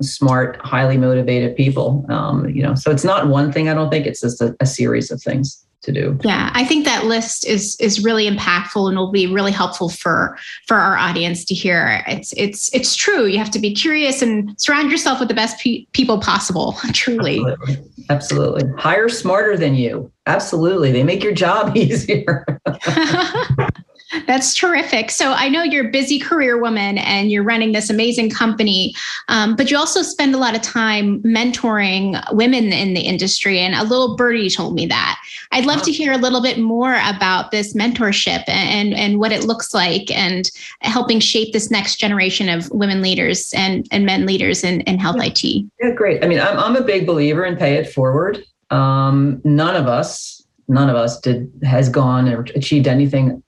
smart, 0.00 0.60
highly 0.62 0.98
motivated 0.98 1.56
people. 1.56 2.04
Um, 2.08 2.48
you 2.50 2.62
know, 2.62 2.74
so 2.74 2.90
it's 2.90 3.04
not 3.04 3.28
one 3.28 3.52
thing. 3.52 3.68
I 3.68 3.74
don't 3.74 3.90
think 3.90 4.06
it's 4.06 4.20
just 4.20 4.40
a, 4.40 4.54
a 4.60 4.66
series 4.66 5.10
of 5.10 5.22
things 5.22 5.64
to 5.88 6.00
do. 6.00 6.18
Yeah, 6.22 6.50
I 6.54 6.64
think 6.64 6.84
that 6.84 7.04
list 7.04 7.46
is 7.46 7.76
is 7.80 8.02
really 8.04 8.28
impactful 8.28 8.88
and 8.88 8.96
will 8.96 9.10
be 9.10 9.26
really 9.26 9.52
helpful 9.52 9.88
for 9.88 10.38
for 10.66 10.76
our 10.76 10.96
audience 10.96 11.44
to 11.46 11.54
hear. 11.54 12.04
It's 12.06 12.32
it's 12.36 12.72
it's 12.74 12.94
true. 12.94 13.26
You 13.26 13.38
have 13.38 13.50
to 13.52 13.58
be 13.58 13.74
curious 13.74 14.22
and 14.22 14.58
surround 14.60 14.90
yourself 14.90 15.18
with 15.18 15.28
the 15.28 15.34
best 15.34 15.60
pe- 15.60 15.86
people 15.92 16.20
possible. 16.20 16.76
Truly, 16.92 17.38
absolutely. 17.38 18.06
absolutely. 18.10 18.62
Hire 18.78 19.08
smarter 19.08 19.56
than 19.56 19.74
you. 19.74 20.10
Absolutely, 20.26 20.92
they 20.92 21.02
make 21.02 21.22
your 21.22 21.34
job 21.34 21.76
easier. 21.76 22.44
That's 24.26 24.54
terrific. 24.54 25.10
So 25.10 25.32
I 25.32 25.48
know 25.48 25.62
you're 25.62 25.88
a 25.88 25.90
busy 25.90 26.18
career 26.18 26.60
woman 26.60 26.98
and 26.98 27.30
you're 27.30 27.42
running 27.42 27.72
this 27.72 27.90
amazing 27.90 28.30
company, 28.30 28.94
um, 29.28 29.56
but 29.56 29.70
you 29.70 29.76
also 29.76 30.02
spend 30.02 30.34
a 30.34 30.38
lot 30.38 30.54
of 30.54 30.62
time 30.62 31.22
mentoring 31.22 32.22
women 32.32 32.72
in 32.72 32.94
the 32.94 33.00
industry. 33.00 33.58
And 33.60 33.74
a 33.74 33.84
little 33.84 34.16
birdie 34.16 34.50
told 34.50 34.74
me 34.74 34.86
that. 34.86 35.20
I'd 35.52 35.66
love 35.66 35.82
to 35.82 35.92
hear 35.92 36.12
a 36.12 36.18
little 36.18 36.42
bit 36.42 36.58
more 36.58 36.94
about 37.06 37.50
this 37.50 37.74
mentorship 37.74 38.44
and, 38.48 38.94
and 38.94 39.18
what 39.18 39.32
it 39.32 39.44
looks 39.44 39.72
like 39.72 40.10
and 40.10 40.50
helping 40.80 41.20
shape 41.20 41.52
this 41.52 41.70
next 41.70 41.96
generation 41.96 42.48
of 42.48 42.70
women 42.70 43.00
leaders 43.00 43.52
and, 43.54 43.86
and 43.90 44.04
men 44.04 44.26
leaders 44.26 44.64
in, 44.64 44.82
in 44.82 44.98
health 44.98 45.16
IT. 45.18 45.44
Yeah, 45.80 45.90
great. 45.94 46.24
I 46.24 46.28
mean, 46.28 46.40
I'm, 46.40 46.58
I'm 46.58 46.76
a 46.76 46.82
big 46.82 47.06
believer 47.06 47.44
in 47.44 47.56
pay 47.56 47.74
it 47.74 47.92
forward. 47.92 48.44
Um, 48.70 49.40
none 49.44 49.76
of 49.76 49.86
us, 49.86 50.46
none 50.68 50.90
of 50.90 50.96
us 50.96 51.18
did 51.20 51.50
has 51.62 51.88
gone 51.88 52.28
or 52.28 52.42
achieved 52.54 52.86
anything 52.86 53.42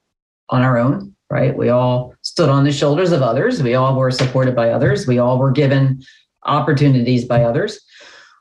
on 0.50 0.62
our 0.62 0.78
own, 0.78 1.14
right? 1.30 1.56
We 1.56 1.68
all 1.70 2.14
stood 2.22 2.48
on 2.48 2.64
the 2.64 2.72
shoulders 2.72 3.12
of 3.12 3.22
others. 3.22 3.62
We 3.62 3.74
all 3.74 3.96
were 3.96 4.10
supported 4.10 4.54
by 4.54 4.70
others. 4.70 5.06
We 5.06 5.18
all 5.18 5.38
were 5.38 5.50
given 5.52 6.02
opportunities 6.44 7.24
by 7.24 7.44
others. 7.44 7.80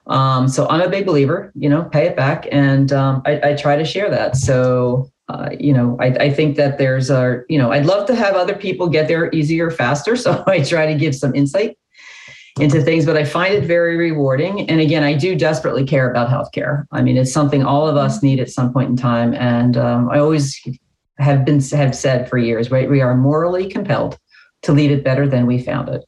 Um, 0.07 0.47
so 0.47 0.67
I'm 0.69 0.81
a 0.81 0.89
big 0.89 1.05
believer, 1.05 1.51
you 1.55 1.69
know, 1.69 1.83
pay 1.83 2.07
it 2.07 2.15
back. 2.15 2.47
And 2.51 2.91
um, 2.91 3.21
I, 3.25 3.51
I, 3.51 3.53
try 3.53 3.75
to 3.75 3.86
share 3.86 4.10
that. 4.10 4.36
So, 4.36 5.12
uh, 5.27 5.49
you 5.60 5.71
know, 5.71 5.97
I, 5.99 6.07
I, 6.07 6.33
think 6.33 6.55
that 6.55 6.79
there's 6.79 7.12
a, 7.12 7.43
you 7.47 7.60
know, 7.60 7.71
I'd 7.71 7.86
love 7.86 8.07
to 8.07 8.15
have 8.15 8.33
other 8.33 8.55
people 8.55 8.89
get 8.89 9.07
there 9.07 9.29
easier, 9.31 9.69
faster. 9.69 10.15
So 10.15 10.43
I 10.47 10.63
try 10.63 10.91
to 10.91 10.97
give 10.97 11.13
some 11.13 11.36
insight 11.36 11.77
into 12.60 12.81
things, 12.81 13.05
but 13.05 13.17
I 13.17 13.23
find 13.23 13.53
it 13.53 13.65
very 13.65 13.97
rewarding. 13.97 14.67
And 14.67 14.81
again, 14.81 15.03
I 15.03 15.13
do 15.13 15.36
desperately 15.36 15.86
care 15.86 16.10
about 16.10 16.29
healthcare. 16.29 16.86
I 16.91 17.03
mean, 17.03 17.15
it's 17.15 17.31
something 17.31 17.63
all 17.63 17.88
of 17.88 17.95
us 17.95 18.23
need 18.23 18.39
at 18.39 18.49
some 18.49 18.73
point 18.73 18.89
in 18.89 18.97
time. 18.97 19.36
And 19.36 19.77
um, 19.77 20.10
I 20.10 20.17
always 20.17 20.60
have 21.19 21.45
been 21.45 21.62
have 21.71 21.95
said 21.95 22.29
for 22.29 22.38
years, 22.38 22.71
right? 22.71 22.89
We 22.89 23.01
are 23.01 23.15
morally 23.15 23.69
compelled 23.69 24.17
to 24.63 24.71
leave 24.71 24.91
it 24.91 25.03
better 25.03 25.27
than 25.27 25.45
we 25.45 25.62
found 25.62 25.89
it. 25.89 26.05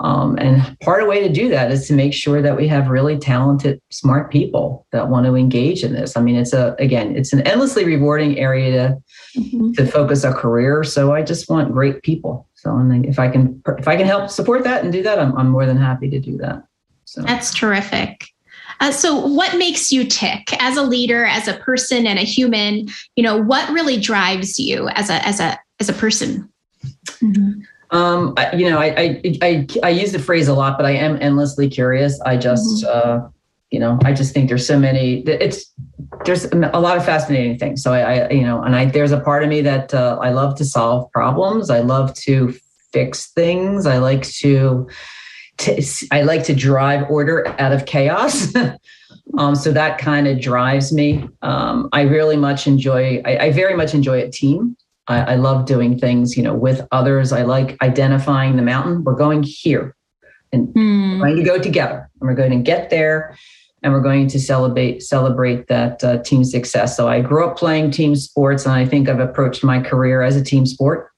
Um, 0.00 0.36
and 0.38 0.78
part 0.80 1.00
of 1.00 1.06
the 1.06 1.10
way 1.10 1.26
to 1.26 1.32
do 1.32 1.48
that 1.50 1.70
is 1.70 1.86
to 1.86 1.92
make 1.92 2.12
sure 2.12 2.42
that 2.42 2.56
we 2.56 2.66
have 2.66 2.88
really 2.88 3.16
talented, 3.16 3.80
smart 3.90 4.32
people 4.32 4.84
that 4.90 5.08
want 5.08 5.26
to 5.26 5.36
engage 5.36 5.84
in 5.84 5.92
this. 5.92 6.16
I 6.16 6.20
mean, 6.20 6.34
it's 6.34 6.52
a 6.52 6.74
again, 6.80 7.16
it's 7.16 7.32
an 7.32 7.46
endlessly 7.46 7.84
rewarding 7.84 8.36
area 8.38 8.98
to 9.34 9.40
mm-hmm. 9.40 9.72
to 9.72 9.86
focus 9.86 10.24
a 10.24 10.32
career. 10.32 10.82
So 10.82 11.12
I 11.12 11.22
just 11.22 11.48
want 11.48 11.72
great 11.72 12.02
people. 12.02 12.48
So 12.54 12.76
and 12.76 13.06
if 13.06 13.20
I 13.20 13.28
can 13.28 13.62
if 13.78 13.86
I 13.86 13.96
can 13.96 14.06
help 14.06 14.30
support 14.30 14.64
that 14.64 14.82
and 14.82 14.92
do 14.92 15.02
that, 15.04 15.20
I'm 15.20 15.36
I'm 15.36 15.48
more 15.48 15.66
than 15.66 15.76
happy 15.76 16.10
to 16.10 16.18
do 16.18 16.36
that. 16.38 16.64
So 17.04 17.22
that's 17.22 17.54
terrific. 17.54 18.31
Uh, 18.82 18.90
so, 18.90 19.14
what 19.14 19.56
makes 19.56 19.92
you 19.92 20.04
tick 20.04 20.52
as 20.60 20.76
a 20.76 20.82
leader, 20.82 21.24
as 21.24 21.46
a 21.46 21.54
person, 21.54 22.04
and 22.04 22.18
a 22.18 22.22
human? 22.22 22.88
You 23.14 23.22
know, 23.22 23.40
what 23.40 23.70
really 23.70 23.98
drives 23.98 24.58
you 24.58 24.88
as 24.88 25.08
a 25.08 25.24
as 25.24 25.38
a 25.38 25.56
as 25.78 25.88
a 25.88 25.92
person? 25.92 26.52
Mm-hmm. 27.22 27.60
Um, 27.96 28.34
I, 28.36 28.52
you 28.56 28.68
know, 28.68 28.78
I, 28.78 28.86
I, 28.96 29.38
I 29.40 29.66
I 29.84 29.88
use 29.90 30.10
the 30.10 30.18
phrase 30.18 30.48
a 30.48 30.54
lot, 30.54 30.78
but 30.78 30.84
I 30.84 30.92
am 30.92 31.16
endlessly 31.20 31.68
curious. 31.68 32.20
I 32.22 32.36
just 32.36 32.84
mm-hmm. 32.84 33.24
uh, 33.24 33.28
you 33.70 33.78
know, 33.78 34.00
I 34.04 34.12
just 34.12 34.34
think 34.34 34.48
there's 34.48 34.66
so 34.66 34.80
many. 34.80 35.20
It's 35.20 35.72
there's 36.24 36.46
a 36.46 36.80
lot 36.80 36.96
of 36.96 37.04
fascinating 37.04 37.58
things. 37.58 37.84
So 37.84 37.92
I, 37.92 38.00
I 38.00 38.30
you 38.30 38.42
know, 38.42 38.62
and 38.62 38.74
I 38.74 38.86
there's 38.86 39.12
a 39.12 39.20
part 39.20 39.44
of 39.44 39.48
me 39.48 39.60
that 39.60 39.94
uh, 39.94 40.18
I 40.20 40.30
love 40.30 40.56
to 40.56 40.64
solve 40.64 41.08
problems. 41.12 41.70
I 41.70 41.78
love 41.78 42.14
to 42.14 42.52
fix 42.92 43.30
things. 43.30 43.86
I 43.86 43.98
like 43.98 44.24
to 44.40 44.88
to, 45.58 46.06
I 46.10 46.22
like 46.22 46.44
to 46.44 46.54
drive 46.54 47.10
order 47.10 47.46
out 47.58 47.72
of 47.72 47.86
chaos. 47.86 48.54
um, 49.38 49.54
so 49.54 49.72
that 49.72 49.98
kind 49.98 50.26
of 50.26 50.40
drives 50.40 50.92
me. 50.92 51.28
Um, 51.42 51.88
I 51.92 52.02
really 52.02 52.36
much 52.36 52.66
enjoy, 52.66 53.22
I, 53.24 53.38
I, 53.38 53.52
very 53.52 53.74
much 53.74 53.94
enjoy 53.94 54.20
a 54.22 54.30
team. 54.30 54.76
I, 55.08 55.32
I, 55.32 55.34
love 55.36 55.66
doing 55.66 55.98
things, 55.98 56.36
you 56.36 56.42
know, 56.42 56.54
with 56.54 56.86
others. 56.92 57.32
I 57.32 57.42
like 57.42 57.76
identifying 57.82 58.56
the 58.56 58.62
mountain. 58.62 59.04
We're 59.04 59.16
going 59.16 59.42
here 59.42 59.96
and 60.52 60.68
mm. 60.68 61.18
we're 61.18 61.26
going 61.26 61.36
to 61.36 61.42
go 61.42 61.58
together 61.58 62.10
and 62.20 62.28
we're 62.28 62.36
going 62.36 62.52
to 62.52 62.62
get 62.62 62.90
there 62.90 63.36
and 63.82 63.92
we're 63.92 64.00
going 64.00 64.28
to 64.28 64.38
celebrate 64.38 65.02
celebrate 65.02 65.66
that 65.68 66.02
uh, 66.04 66.22
team 66.22 66.44
success. 66.44 66.96
So 66.96 67.08
I 67.08 67.20
grew 67.20 67.46
up 67.46 67.56
playing 67.56 67.90
team 67.90 68.14
sports 68.14 68.64
and 68.64 68.74
I 68.74 68.86
think 68.86 69.08
I've 69.08 69.20
approached 69.20 69.64
my 69.64 69.80
career 69.80 70.22
as 70.22 70.36
a 70.36 70.44
team 70.44 70.66
sport. 70.66 71.10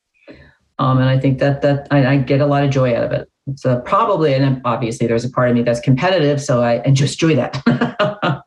Um, 0.78 0.98
and 0.98 1.08
I 1.08 1.18
think 1.18 1.38
that 1.38 1.62
that 1.62 1.86
I, 1.90 2.06
I 2.06 2.16
get 2.16 2.40
a 2.40 2.46
lot 2.46 2.64
of 2.64 2.70
joy 2.70 2.96
out 2.96 3.04
of 3.04 3.12
it. 3.12 3.28
So 3.56 3.80
probably, 3.80 4.32
and 4.32 4.60
obviously, 4.64 5.06
there's 5.06 5.24
a 5.24 5.30
part 5.30 5.50
of 5.50 5.54
me 5.54 5.62
that's 5.62 5.80
competitive, 5.80 6.40
so 6.40 6.62
I 6.62 6.78
just 6.90 7.22
enjoy 7.22 7.36
that. 7.36 7.62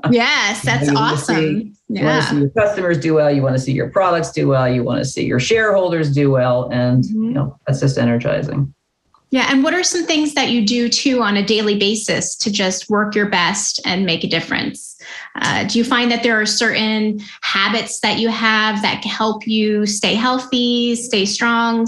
yes, 0.12 0.64
that's 0.64 0.90
awesome. 0.90 1.36
See, 1.36 1.74
yeah. 1.88 2.02
You 2.02 2.06
want 2.08 2.24
to 2.24 2.30
see 2.30 2.40
your 2.40 2.50
customers 2.50 3.00
do 3.00 3.14
well. 3.14 3.32
You 3.32 3.42
want 3.44 3.56
to 3.56 3.62
see 3.62 3.74
your 3.74 3.90
products 3.90 4.32
do 4.32 4.48
well. 4.48 4.68
You 4.68 4.84
want 4.84 5.00
to 5.00 5.06
see 5.06 5.26
your 5.26 5.40
shareholders 5.40 6.12
do 6.12 6.32
well, 6.32 6.70
and 6.72 7.04
mm-hmm. 7.04 7.24
you 7.24 7.32
know 7.32 7.60
that's 7.68 7.80
just 7.80 7.98
energizing. 7.98 8.74
Yeah, 9.30 9.48
and 9.52 9.62
what 9.64 9.74
are 9.74 9.84
some 9.84 10.06
things 10.06 10.34
that 10.36 10.50
you 10.50 10.66
do 10.66 10.88
too 10.90 11.22
on 11.22 11.36
a 11.36 11.46
daily 11.46 11.78
basis 11.78 12.36
to 12.38 12.52
just 12.52 12.90
work 12.90 13.14
your 13.14 13.30
best 13.30 13.80
and 13.86 14.06
make 14.06 14.24
a 14.24 14.28
difference? 14.28 14.98
Uh, 15.36 15.66
do 15.66 15.78
you 15.78 15.84
find 15.84 16.10
that 16.12 16.24
there 16.24 16.40
are 16.40 16.46
certain 16.46 17.20
habits 17.42 18.00
that 18.00 18.20
you 18.20 18.30
have 18.30 18.82
that 18.82 19.04
help 19.04 19.46
you 19.46 19.86
stay 19.86 20.16
healthy, 20.16 20.96
stay 20.96 21.26
strong, 21.26 21.86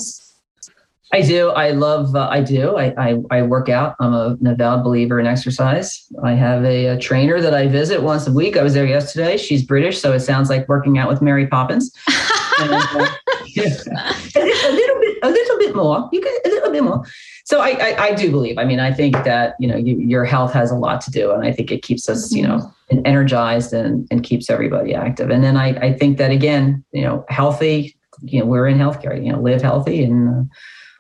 I 1.12 1.22
do. 1.22 1.50
I 1.50 1.72
love. 1.72 2.15
Uh, 2.15 2.28
I 2.30 2.41
do. 2.41 2.78
I, 2.78 2.93
I, 2.98 3.15
I 3.32 3.41
work 3.41 3.67
out. 3.67 3.95
I'm 4.00 4.13
a, 4.13 4.38
an 4.39 4.45
avowed 4.45 4.84
believer 4.84 5.19
in 5.19 5.26
exercise. 5.26 6.06
I 6.24 6.34
have 6.34 6.63
a, 6.63 6.86
a, 6.88 7.00
trainer 7.00 7.41
that 7.41 7.54
I 7.54 7.67
visit 7.67 8.04
once 8.04 8.28
a 8.28 8.32
week. 8.32 8.56
I 8.58 8.62
was 8.62 8.76
there 8.76 8.86
yesterday. 8.86 9.36
She's 9.36 9.63
British, 9.63 10.00
so 10.00 10.13
it 10.13 10.19
sounds 10.19 10.52
like 10.52 10.69
working 10.69 11.00
out 11.00 11.10
with 11.10 11.19
Mary 11.19 11.48
Poppins. 11.48 11.91
and, 12.60 12.72
uh, 12.72 13.08
a, 13.58 14.72
little 14.72 15.00
bit, 15.00 15.17
a 15.24 15.30
little 15.30 15.58
bit 15.58 15.76
more. 15.76 16.08
You 16.13 16.22
can 16.22 16.38
a 16.45 16.50
little 16.50 16.72
bit 16.72 16.84
more. 16.84 17.04
So 17.43 17.62
I, 17.62 17.69
I, 17.69 18.04
I 18.04 18.13
do 18.13 18.30
believe. 18.30 18.60
I 18.60 18.65
mean, 18.65 18.80
I 18.80 18.93
think 18.93 19.15
that 19.24 19.56
you 19.60 19.67
know 19.67 19.78
you, 19.78 20.00
your 20.00 20.26
health 20.26 20.54
has 20.54 20.69
a 20.69 20.76
lot 20.76 21.02
to 21.02 21.12
do, 21.12 21.32
and 21.32 21.43
I 21.43 21.52
think 21.52 21.72
it 21.72 21.82
keeps 21.82 22.08
us, 22.08 22.32
you 22.32 22.43
know, 22.43 22.58
mm-hmm. 22.91 23.00
energized 23.06 23.74
and 23.74 24.08
and 24.12 24.24
keeps 24.24 24.48
everybody 24.48 24.93
active. 24.93 25.32
And 25.32 25.43
then 25.43 25.58
I 25.58 25.69
I 25.88 25.93
think 25.93 26.19
that 26.19 26.30
again, 26.30 26.86
you 26.91 27.02
know, 27.02 27.26
healthy. 27.30 27.95
You 28.22 28.41
know, 28.41 28.45
we're 28.45 28.67
in 28.67 28.78
healthcare. 28.78 29.17
You 29.17 29.32
know, 29.32 29.39
live 29.39 29.63
healthy 29.63 30.04
and. 30.04 30.30
Uh, 30.30 30.43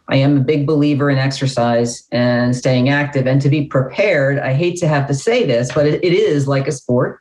I 0.09 0.15
am 0.15 0.37
a 0.37 0.41
big 0.41 0.65
believer 0.65 1.09
in 1.09 1.19
exercise 1.19 2.03
and 2.11 2.55
staying 2.55 2.89
active 2.89 3.27
and 3.27 3.39
to 3.41 3.49
be 3.49 3.65
prepared. 3.65 4.39
I 4.39 4.53
hate 4.53 4.77
to 4.79 4.87
have 4.87 5.07
to 5.07 5.13
say 5.13 5.45
this, 5.45 5.71
but 5.71 5.85
it, 5.85 6.03
it 6.03 6.13
is 6.13 6.47
like 6.47 6.67
a 6.67 6.71
sport. 6.71 7.19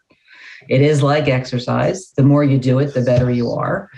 It 0.68 0.80
is 0.80 1.02
like 1.02 1.28
exercise. 1.28 2.10
The 2.16 2.22
more 2.22 2.44
you 2.44 2.58
do 2.58 2.78
it, 2.78 2.94
the 2.94 3.02
better 3.02 3.30
you 3.30 3.50
are. 3.50 3.90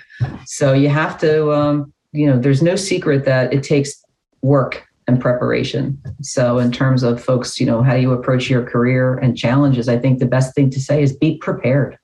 So 0.44 0.72
you 0.72 0.88
have 0.88 1.18
to, 1.20 1.52
um, 1.52 1.92
you 2.12 2.26
know, 2.26 2.38
there's 2.38 2.62
no 2.62 2.76
secret 2.76 3.24
that 3.24 3.52
it 3.52 3.62
takes 3.62 4.04
work 4.42 4.84
and 5.06 5.20
preparation. 5.20 6.00
So, 6.22 6.58
in 6.58 6.70
terms 6.70 7.02
of 7.02 7.22
folks, 7.22 7.58
you 7.58 7.66
know, 7.66 7.82
how 7.82 7.94
do 7.94 8.00
you 8.00 8.12
approach 8.12 8.48
your 8.48 8.64
career 8.64 9.16
and 9.18 9.36
challenges? 9.36 9.88
I 9.88 9.98
think 9.98 10.18
the 10.18 10.26
best 10.26 10.54
thing 10.54 10.70
to 10.70 10.80
say 10.80 11.02
is 11.02 11.16
be 11.16 11.38
prepared. 11.38 11.98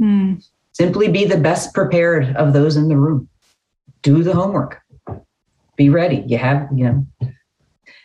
Mm. 0.00 0.42
Simply 0.72 1.08
be 1.08 1.24
the 1.24 1.36
best 1.36 1.74
prepared 1.74 2.34
of 2.36 2.52
those 2.52 2.76
in 2.76 2.88
the 2.88 2.96
room. 2.96 3.28
Do 4.02 4.22
the 4.22 4.34
homework. 4.34 4.79
Be 5.80 5.88
ready. 5.88 6.22
You 6.26 6.36
have, 6.36 6.68
you 6.74 6.84
know, 6.84 7.06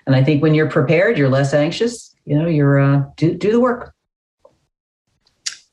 and 0.08 0.16
I 0.16 0.24
think 0.24 0.42
when 0.42 0.56
you're 0.56 0.70
prepared, 0.70 1.18
you're 1.18 1.28
less 1.28 1.54
anxious. 1.54 2.16
You 2.24 2.40
know, 2.40 2.48
you're 2.48 2.80
uh, 2.80 3.04
do 3.18 3.36
do 3.36 3.52
the 3.52 3.60
work. 3.60 3.94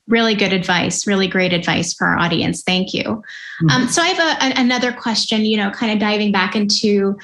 Really 0.09 0.35
good 0.35 0.53
advice. 0.53 1.07
Really 1.07 1.29
great 1.29 1.53
advice 1.53 1.95
for 1.95 2.09
our 2.09 2.19
audience. 2.19 2.65
Thank 2.65 2.93
you. 2.93 3.05
Mm-hmm. 3.05 3.71
Um, 3.71 3.87
so 3.87 4.03
I 4.03 4.09
have 4.09 4.19
a, 4.19 4.47
a, 4.47 4.61
another 4.63 4.93
question. 4.93 5.45
You 5.45 5.59
know, 5.59 5.71
kind 5.71 5.93
of 5.93 6.01
diving 6.01 6.33
back 6.33 6.57
into 6.57 7.17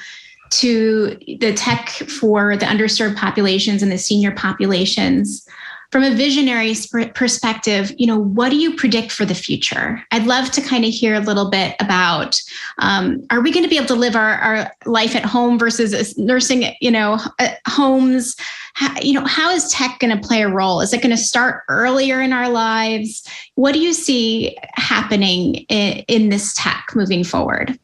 to 0.51 1.17
the 1.41 1.51
tech 1.53 1.89
for 1.89 2.55
the 2.55 2.65
underserved 2.65 3.17
populations 3.17 3.83
and 3.83 3.91
the 3.91 3.97
senior 3.97 4.31
populations 4.31 5.45
from 5.91 6.03
a 6.03 6.13
visionary 6.13 6.75
perspective 7.15 7.91
you 7.97 8.05
know 8.05 8.17
what 8.17 8.49
do 8.49 8.57
you 8.57 8.75
predict 8.75 9.11
for 9.11 9.25
the 9.25 9.35
future? 9.35 10.03
I'd 10.11 10.25
love 10.25 10.51
to 10.51 10.61
kind 10.61 10.85
of 10.85 10.91
hear 10.91 11.15
a 11.15 11.19
little 11.19 11.49
bit 11.49 11.75
about 11.79 12.39
um, 12.77 13.25
are 13.29 13.41
we 13.41 13.51
going 13.51 13.63
to 13.63 13.69
be 13.69 13.77
able 13.77 13.87
to 13.87 13.95
live 13.95 14.15
our, 14.15 14.35
our 14.35 14.71
life 14.85 15.15
at 15.15 15.25
home 15.25 15.57
versus 15.57 16.17
nursing 16.17 16.73
you 16.81 16.91
know 16.91 17.19
homes? 17.67 18.35
How, 18.75 18.99
you 19.01 19.13
know 19.13 19.25
how 19.25 19.49
is 19.49 19.71
tech 19.71 19.99
going 19.99 20.15
to 20.15 20.27
play 20.27 20.43
a 20.43 20.49
role? 20.49 20.81
Is 20.81 20.93
it 20.93 21.01
going 21.01 21.15
to 21.15 21.17
start 21.17 21.63
earlier 21.69 22.21
in 22.21 22.33
our 22.33 22.49
lives? 22.49 23.27
What 23.55 23.73
do 23.73 23.79
you 23.79 23.93
see 23.93 24.57
happening 24.75 25.55
in, 25.69 26.03
in 26.07 26.29
this 26.29 26.53
tech 26.53 26.87
moving 26.95 27.23
forward 27.23 27.77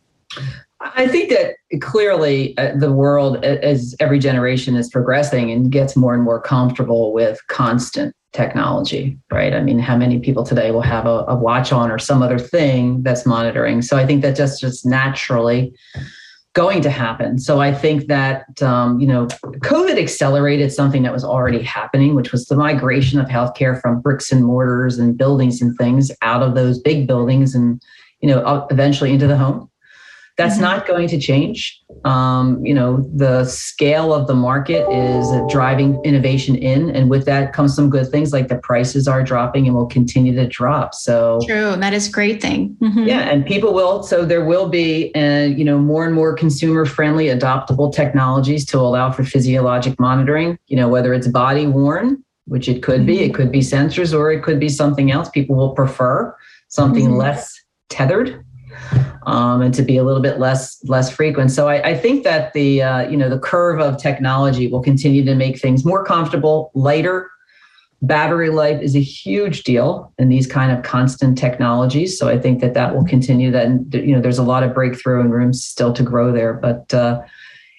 I 0.82 1.08
think 1.08 1.30
that 1.30 1.56
clearly 1.82 2.58
uh, 2.58 2.76
the 2.76 2.92
world, 2.92 3.44
as 3.44 3.96
every 4.00 4.20
generation 4.20 4.76
is 4.76 4.90
progressing 4.90 5.52
and 5.52 5.72
gets 5.72 5.96
more 5.96 6.14
and 6.14 6.24
more 6.24 6.42
comfortable 6.42 7.14
with 7.14 7.40
constant 7.48 8.14
technology, 8.34 9.18
right? 9.32 9.54
I 9.54 9.62
mean, 9.62 9.80
how 9.80 9.96
many 9.96 10.20
people 10.20 10.44
today 10.44 10.72
will 10.72 10.82
have 10.82 11.06
a, 11.06 11.24
a 11.28 11.36
watch 11.36 11.72
on 11.72 11.90
or 11.90 11.98
some 11.98 12.22
other 12.22 12.38
thing 12.38 13.04
that's 13.04 13.26
monitoring? 13.26 13.82
So 13.82 13.98
I 13.98 14.06
think 14.06 14.22
that 14.24 14.36
just 14.36 14.60
just 14.60 14.86
naturally 14.86 15.74
going 16.54 16.82
to 16.82 16.90
happen. 16.90 17.38
So 17.38 17.60
I 17.60 17.74
think 17.74 18.08
that 18.08 18.62
um, 18.62 19.00
you 19.00 19.08
know, 19.08 19.28
COVID 19.28 19.98
accelerated 19.98 20.74
something 20.74 21.04
that 21.04 21.14
was 21.14 21.24
already 21.24 21.62
happening, 21.62 22.16
which 22.16 22.34
was 22.34 22.46
the 22.46 22.56
migration 22.56 23.20
of 23.20 23.28
healthcare 23.28 23.80
from 23.80 24.02
bricks 24.02 24.32
and 24.32 24.44
mortars 24.44 25.00
and 25.00 25.18
buildings 25.18 25.62
and 25.62 25.76
things 25.78 26.12
out 26.22 26.44
of 26.44 26.56
those 26.56 26.80
big 26.80 27.08
buildings 27.08 27.56
and 27.56 27.82
you 28.22 28.30
know 28.30 28.68
eventually 28.72 29.12
into 29.12 29.28
the 29.28 29.38
home 29.38 29.70
that's 30.38 30.56
mm-hmm. 30.56 30.64
not 30.64 30.86
going 30.86 31.08
to 31.08 31.18
change. 31.18 31.82
Um, 32.04 32.64
you 32.66 32.74
know, 32.74 33.10
the 33.16 33.46
scale 33.46 34.14
of 34.14 34.28
the 34.28 34.36
market 34.36 34.86
is 34.92 35.28
driving 35.50 36.00
innovation 36.04 36.56
in, 36.56 36.90
and 36.90 37.10
with 37.10 37.26
that 37.26 37.54
comes 37.54 37.74
some 37.74 37.90
good 37.90 38.10
things 38.10 38.34
like 38.34 38.50
the 38.50 38.58
prices 38.58 39.08
are 39.08 39.24
dropping 39.24 39.66
and 39.66 39.76
will 39.76 39.86
continue 39.86 40.36
to 40.36 40.48
drop. 40.48 40.94
So 40.94 41.40
true, 41.46 41.70
and 41.70 41.82
that 41.82 41.94
is 41.94 42.10
a 42.10 42.12
great 42.12 42.42
thing. 42.42 42.76
Mm-hmm. 42.82 43.06
Yeah, 43.06 43.22
and 43.22 43.46
people 43.46 43.74
will. 43.74 44.04
So 44.04 44.26
there 44.26 44.44
will 44.44 44.68
be, 44.68 45.14
uh, 45.16 45.46
you 45.46 45.64
know, 45.64 45.78
more 45.78 46.06
and 46.06 46.14
more 46.14 46.34
consumer-friendly, 46.34 47.28
adoptable 47.28 47.94
technologies 47.94 48.66
to 48.68 48.80
allow 48.80 49.12
for 49.12 49.24
physiologic 49.24 50.00
monitoring. 50.00 50.60
You 50.68 50.76
know, 50.76 50.90
whether 50.90 51.14
it's 51.14 51.28
body 51.28 51.66
worn, 51.66 52.24
which 52.46 52.68
it 52.68 52.84
could 52.84 53.02
mm-hmm. 53.02 53.08
be, 53.08 53.24
it 53.24 53.34
could 53.34 53.52
be 53.52 53.62
sensors, 53.62 54.14
or 54.14 54.32
it 54.32 54.44
could 54.44 54.60
be 54.60 54.70
something 54.70 55.12
else. 55.12 55.30
People 55.30 55.56
will 55.56 55.74
prefer 55.74 56.36
something 56.68 57.06
mm-hmm. 57.06 57.16
less 57.16 57.60
tethered 57.90 58.45
um, 59.26 59.62
and 59.62 59.74
to 59.74 59.82
be 59.82 59.98
a 59.98 60.04
little 60.04 60.22
bit 60.22 60.40
less 60.40 60.84
less 60.86 61.10
frequent. 61.10 61.52
So 61.52 61.68
I, 61.68 61.90
I 61.90 61.98
think 61.98 62.24
that 62.24 62.54
the 62.54 62.82
uh, 62.82 63.10
you 63.10 63.18
know 63.18 63.30
the 63.30 63.40
curve 63.40 63.80
of 63.80 63.98
technology 63.98 64.68
will 64.68 64.82
continue 64.82 65.24
to 65.26 65.36
make 65.36 65.60
things 65.60 65.86
more 65.86 66.04
comfortable, 66.04 66.72
lighter. 66.74 67.32
Battery 68.02 68.50
life 68.50 68.82
is 68.82 68.96
a 68.96 69.02
huge 69.02 69.64
deal 69.64 70.14
in 70.20 70.30
these 70.30 70.46
kind 70.46 70.72
of 70.72 70.84
constant 70.84 71.38
technologies. 71.38 72.20
So 72.20 72.28
I 72.28 72.38
think 72.38 72.60
that 72.60 72.74
that 72.76 72.94
will 72.94 73.06
continue. 73.06 73.52
That 73.52 73.68
you 73.94 74.14
know 74.14 74.22
there's 74.22 74.38
a 74.38 74.44
lot 74.44 74.64
of 74.64 74.74
breakthrough 74.74 75.22
and 75.22 75.32
room 75.32 75.54
still 75.54 75.94
to 75.94 76.04
grow 76.04 76.32
there, 76.32 76.54
but. 76.54 76.94
Uh, 76.94 77.22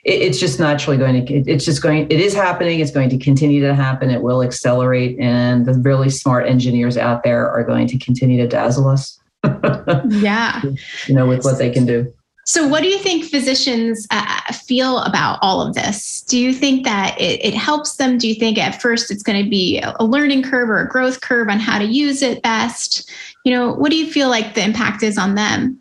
it's 0.08 0.38
just 0.38 0.60
naturally 0.60 0.96
going 0.96 1.26
to 1.26 1.34
it's 1.50 1.64
just 1.64 1.82
going 1.82 2.06
it 2.08 2.20
is 2.20 2.32
happening 2.32 2.78
it's 2.78 2.92
going 2.92 3.08
to 3.08 3.18
continue 3.18 3.60
to 3.60 3.74
happen 3.74 4.08
it 4.08 4.22
will 4.22 4.40
accelerate 4.40 5.18
and 5.18 5.66
the 5.66 5.74
really 5.80 6.08
smart 6.08 6.46
engineers 6.46 6.96
out 6.96 7.24
there 7.24 7.50
are 7.50 7.64
going 7.64 7.88
to 7.88 7.98
continue 7.98 8.40
to 8.40 8.46
dazzle 8.46 8.86
us 8.86 9.18
yeah. 9.44 10.62
You 11.06 11.14
know, 11.14 11.26
with 11.26 11.44
what 11.44 11.58
they 11.58 11.70
can 11.70 11.86
do. 11.86 12.12
So, 12.48 12.68
what 12.68 12.84
do 12.84 12.88
you 12.88 12.98
think 12.98 13.24
physicians 13.24 14.06
uh, 14.12 14.52
feel 14.52 15.00
about 15.00 15.40
all 15.42 15.60
of 15.60 15.74
this? 15.74 16.22
Do 16.22 16.38
you 16.38 16.52
think 16.52 16.84
that 16.84 17.20
it, 17.20 17.44
it 17.44 17.54
helps 17.54 17.96
them? 17.96 18.18
Do 18.18 18.28
you 18.28 18.36
think 18.36 18.56
at 18.56 18.80
first 18.80 19.10
it's 19.10 19.24
going 19.24 19.42
to 19.42 19.50
be 19.50 19.80
a 19.80 20.04
learning 20.04 20.44
curve 20.44 20.70
or 20.70 20.78
a 20.78 20.88
growth 20.88 21.22
curve 21.22 21.48
on 21.48 21.58
how 21.58 21.80
to 21.80 21.84
use 21.84 22.22
it 22.22 22.42
best? 22.42 23.10
You 23.44 23.52
know, 23.52 23.72
what 23.72 23.90
do 23.90 23.96
you 23.96 24.08
feel 24.08 24.28
like 24.28 24.54
the 24.54 24.62
impact 24.62 25.02
is 25.02 25.18
on 25.18 25.34
them? 25.34 25.80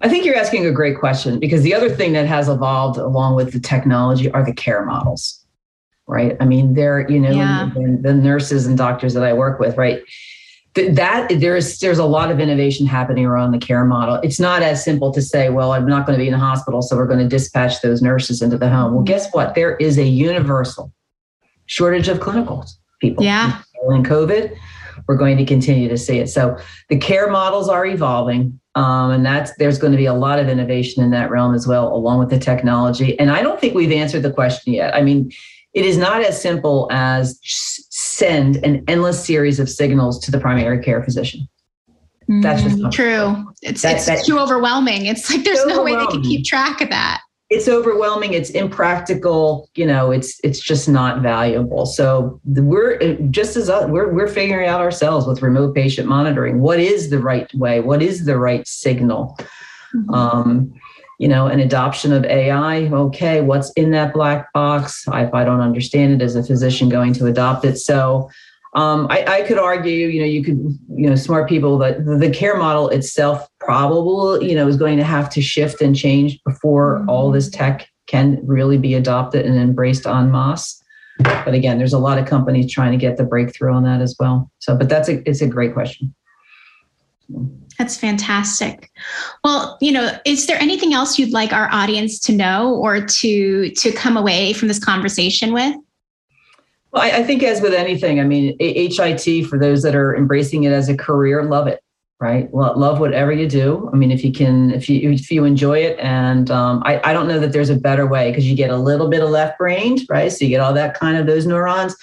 I 0.00 0.08
think 0.08 0.24
you're 0.24 0.36
asking 0.36 0.64
a 0.64 0.72
great 0.72 0.98
question 0.98 1.38
because 1.38 1.62
the 1.62 1.74
other 1.74 1.90
thing 1.90 2.14
that 2.14 2.26
has 2.26 2.48
evolved 2.48 2.98
along 2.98 3.34
with 3.34 3.52
the 3.52 3.60
technology 3.60 4.30
are 4.30 4.44
the 4.44 4.54
care 4.54 4.86
models, 4.86 5.44
right? 6.06 6.34
I 6.40 6.46
mean, 6.46 6.72
they're, 6.72 7.10
you 7.10 7.20
know, 7.20 7.30
yeah. 7.30 7.70
the, 7.74 7.98
the 8.00 8.14
nurses 8.14 8.66
and 8.66 8.78
doctors 8.78 9.12
that 9.12 9.22
I 9.22 9.34
work 9.34 9.60
with, 9.60 9.76
right? 9.76 10.00
That 10.76 11.28
there's 11.40 11.78
there's 11.78 11.98
a 11.98 12.04
lot 12.04 12.30
of 12.30 12.38
innovation 12.38 12.86
happening 12.86 13.24
around 13.24 13.52
the 13.52 13.58
care 13.58 13.84
model. 13.84 14.16
It's 14.22 14.38
not 14.38 14.62
as 14.62 14.84
simple 14.84 15.12
to 15.12 15.22
say, 15.22 15.48
well, 15.48 15.72
I'm 15.72 15.86
not 15.86 16.06
going 16.06 16.18
to 16.18 16.22
be 16.22 16.28
in 16.28 16.32
the 16.32 16.38
hospital, 16.38 16.82
so 16.82 16.96
we're 16.96 17.06
going 17.06 17.18
to 17.20 17.28
dispatch 17.28 17.80
those 17.80 18.02
nurses 18.02 18.42
into 18.42 18.58
the 18.58 18.68
home. 18.68 18.94
Well, 18.94 19.02
guess 19.02 19.32
what? 19.32 19.54
There 19.54 19.76
is 19.76 19.98
a 19.98 20.06
universal 20.06 20.92
shortage 21.66 22.08
of 22.08 22.18
clinicals 22.18 22.76
people. 23.00 23.24
Yeah. 23.24 23.62
In 23.88 24.02
COVID, 24.02 24.56
we're 25.06 25.16
going 25.16 25.36
to 25.36 25.44
continue 25.44 25.88
to 25.88 25.98
see 25.98 26.18
it. 26.18 26.28
So 26.28 26.58
the 26.88 26.98
care 26.98 27.30
models 27.30 27.68
are 27.68 27.86
evolving. 27.86 28.58
Um, 28.74 29.10
and 29.10 29.24
that's 29.24 29.54
there's 29.56 29.78
going 29.78 29.92
to 29.92 29.96
be 29.96 30.06
a 30.06 30.14
lot 30.14 30.38
of 30.38 30.48
innovation 30.48 31.02
in 31.02 31.10
that 31.10 31.30
realm 31.30 31.54
as 31.54 31.66
well, 31.66 31.94
along 31.94 32.18
with 32.18 32.30
the 32.30 32.38
technology. 32.38 33.18
And 33.18 33.30
I 33.30 33.42
don't 33.42 33.60
think 33.60 33.74
we've 33.74 33.92
answered 33.92 34.22
the 34.22 34.32
question 34.32 34.74
yet. 34.74 34.94
I 34.94 35.02
mean, 35.02 35.30
it 35.76 35.84
is 35.84 35.98
not 35.98 36.22
as 36.22 36.40
simple 36.40 36.88
as 36.90 37.38
send 37.42 38.56
an 38.64 38.82
endless 38.88 39.22
series 39.22 39.60
of 39.60 39.68
signals 39.68 40.18
to 40.20 40.30
the 40.30 40.40
primary 40.40 40.82
care 40.82 41.04
physician. 41.04 41.46
That's 42.40 42.62
just 42.62 42.78
mm, 42.78 42.90
true. 42.90 43.52
It's, 43.60 43.82
that, 43.82 43.96
it's 43.96 44.06
that, 44.06 44.24
too 44.24 44.38
overwhelming. 44.38 45.04
It's 45.04 45.30
like 45.30 45.44
there's 45.44 45.64
no 45.66 45.82
way 45.82 45.94
they 45.94 46.06
can 46.06 46.22
keep 46.22 46.46
track 46.46 46.80
of 46.80 46.88
that. 46.88 47.20
It's 47.50 47.68
overwhelming. 47.68 48.32
It's 48.32 48.50
impractical. 48.50 49.68
You 49.76 49.86
know, 49.86 50.10
it's 50.10 50.40
it's 50.42 50.60
just 50.60 50.88
not 50.88 51.20
valuable. 51.20 51.84
So 51.84 52.40
we're 52.44 52.98
just 53.30 53.54
as 53.56 53.68
uh, 53.68 53.86
we're 53.88 54.12
we're 54.12 54.28
figuring 54.28 54.66
out 54.66 54.80
ourselves 54.80 55.26
with 55.26 55.42
remote 55.42 55.74
patient 55.74 56.08
monitoring. 56.08 56.60
What 56.60 56.80
is 56.80 57.10
the 57.10 57.20
right 57.20 57.52
way? 57.54 57.80
What 57.80 58.02
is 58.02 58.24
the 58.24 58.38
right 58.38 58.66
signal? 58.66 59.38
Mm-hmm. 59.94 60.12
Um, 60.12 60.72
you 61.18 61.28
know, 61.28 61.46
an 61.46 61.60
adoption 61.60 62.12
of 62.12 62.24
AI. 62.24 62.88
Okay, 62.88 63.40
what's 63.40 63.70
in 63.72 63.90
that 63.92 64.12
black 64.12 64.52
box? 64.52 65.04
if 65.06 65.34
I 65.34 65.44
don't 65.44 65.60
understand 65.60 66.14
it 66.14 66.24
as 66.24 66.36
a 66.36 66.42
physician 66.42 66.88
going 66.88 67.12
to 67.14 67.26
adopt 67.26 67.64
it. 67.64 67.78
So 67.78 68.30
um, 68.74 69.06
I, 69.08 69.24
I, 69.26 69.42
could 69.42 69.58
argue, 69.58 70.08
you 70.08 70.20
know, 70.20 70.26
you 70.26 70.44
could, 70.44 70.58
you 70.90 71.08
know, 71.08 71.14
smart 71.14 71.48
people 71.48 71.78
that 71.78 72.04
the 72.04 72.28
care 72.28 72.58
model 72.58 72.90
itself 72.90 73.48
probably, 73.58 74.50
you 74.50 74.54
know, 74.54 74.68
is 74.68 74.76
going 74.76 74.98
to 74.98 75.04
have 75.04 75.30
to 75.30 75.40
shift 75.40 75.80
and 75.80 75.96
change 75.96 76.38
before 76.44 76.98
mm-hmm. 76.98 77.08
all 77.08 77.30
this 77.30 77.48
tech 77.48 77.88
can 78.06 78.38
really 78.44 78.76
be 78.76 78.94
adopted 78.94 79.46
and 79.46 79.58
embraced 79.58 80.06
en 80.06 80.30
masse. 80.30 80.82
But 81.18 81.54
again, 81.54 81.78
there's 81.78 81.94
a 81.94 81.98
lot 81.98 82.18
of 82.18 82.26
companies 82.26 82.70
trying 82.70 82.92
to 82.92 82.98
get 82.98 83.16
the 83.16 83.24
breakthrough 83.24 83.72
on 83.72 83.84
that 83.84 84.02
as 84.02 84.14
well. 84.20 84.50
So, 84.58 84.76
but 84.76 84.90
that's 84.90 85.08
a 85.08 85.26
it's 85.26 85.40
a 85.40 85.48
great 85.48 85.72
question. 85.72 86.14
That's 87.78 87.96
fantastic. 87.96 88.90
Well, 89.44 89.76
you 89.80 89.92
know, 89.92 90.16
is 90.24 90.46
there 90.46 90.58
anything 90.58 90.94
else 90.94 91.18
you'd 91.18 91.32
like 91.32 91.52
our 91.52 91.68
audience 91.70 92.18
to 92.20 92.32
know 92.32 92.74
or 92.74 93.04
to 93.04 93.70
to 93.70 93.92
come 93.92 94.16
away 94.16 94.52
from 94.52 94.68
this 94.68 94.82
conversation 94.82 95.52
with? 95.52 95.76
Well, 96.92 97.02
I, 97.02 97.18
I 97.18 97.22
think 97.22 97.42
as 97.42 97.60
with 97.60 97.74
anything, 97.74 98.20
I 98.20 98.24
mean, 98.24 98.56
HIT 98.58 99.46
for 99.46 99.58
those 99.58 99.82
that 99.82 99.94
are 99.94 100.16
embracing 100.16 100.64
it 100.64 100.72
as 100.72 100.88
a 100.88 100.96
career, 100.96 101.42
love 101.42 101.66
it, 101.66 101.82
right? 102.20 102.52
Love 102.54 103.00
whatever 103.00 103.32
you 103.32 103.46
do. 103.46 103.90
I 103.92 103.96
mean, 103.96 104.10
if 104.10 104.24
you 104.24 104.32
can, 104.32 104.70
if 104.70 104.88
you 104.88 105.10
if 105.10 105.30
you 105.30 105.44
enjoy 105.44 105.80
it, 105.80 105.98
and 105.98 106.50
um, 106.50 106.82
I 106.86 107.10
I 107.10 107.12
don't 107.12 107.28
know 107.28 107.40
that 107.40 107.52
there's 107.52 107.70
a 107.70 107.76
better 107.76 108.06
way 108.06 108.30
because 108.30 108.46
you 108.48 108.56
get 108.56 108.70
a 108.70 108.76
little 108.76 109.08
bit 109.08 109.22
of 109.22 109.28
left 109.28 109.58
brained, 109.58 110.00
right? 110.08 110.32
So 110.32 110.44
you 110.46 110.48
get 110.48 110.60
all 110.60 110.72
that 110.72 110.98
kind 110.98 111.18
of 111.18 111.26
those 111.26 111.46
neurons 111.46 111.94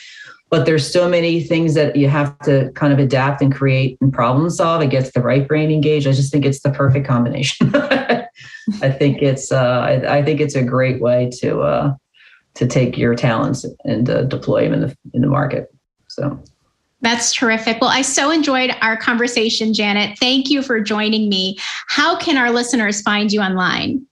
but 0.53 0.67
there's 0.67 0.93
so 0.93 1.09
many 1.09 1.41
things 1.41 1.73
that 1.73 1.95
you 1.95 2.07
have 2.07 2.37
to 2.41 2.71
kind 2.75 2.93
of 2.93 2.99
adapt 2.99 3.41
and 3.41 3.51
create 3.51 3.97
and 4.01 4.13
problem 4.13 4.51
solve. 4.51 4.83
It 4.83 4.91
gets 4.91 5.11
the 5.11 5.19
right 5.19 5.47
brain 5.47 5.71
engaged. 5.71 6.05
I 6.05 6.11
just 6.11 6.31
think 6.31 6.45
it's 6.45 6.61
the 6.61 6.69
perfect 6.69 7.07
combination. 7.07 7.71
I 7.73 8.91
think 8.91 9.23
it's 9.23 9.51
uh, 9.51 9.79
I, 9.79 10.17
I, 10.17 10.23
think 10.23 10.39
it's 10.39 10.53
a 10.53 10.61
great 10.61 11.01
way 11.01 11.31
to 11.39 11.61
uh, 11.61 11.95
to 12.53 12.67
take 12.67 12.99
your 12.99 13.15
talents 13.15 13.65
and 13.83 14.07
uh, 14.07 14.25
deploy 14.25 14.65
them 14.65 14.73
in 14.75 14.81
the 14.81 14.97
in 15.15 15.21
the 15.21 15.27
market. 15.27 15.73
So 16.07 16.39
that's 17.01 17.33
terrific. 17.33 17.81
Well, 17.81 17.89
I 17.89 18.03
so 18.03 18.29
enjoyed 18.29 18.75
our 18.83 18.95
conversation, 18.95 19.73
Janet. 19.73 20.19
Thank 20.19 20.51
you 20.51 20.61
for 20.61 20.79
joining 20.79 21.29
me. 21.29 21.57
How 21.87 22.15
can 22.15 22.37
our 22.37 22.51
listeners 22.51 23.01
find 23.01 23.33
you 23.33 23.41
online? 23.41 24.05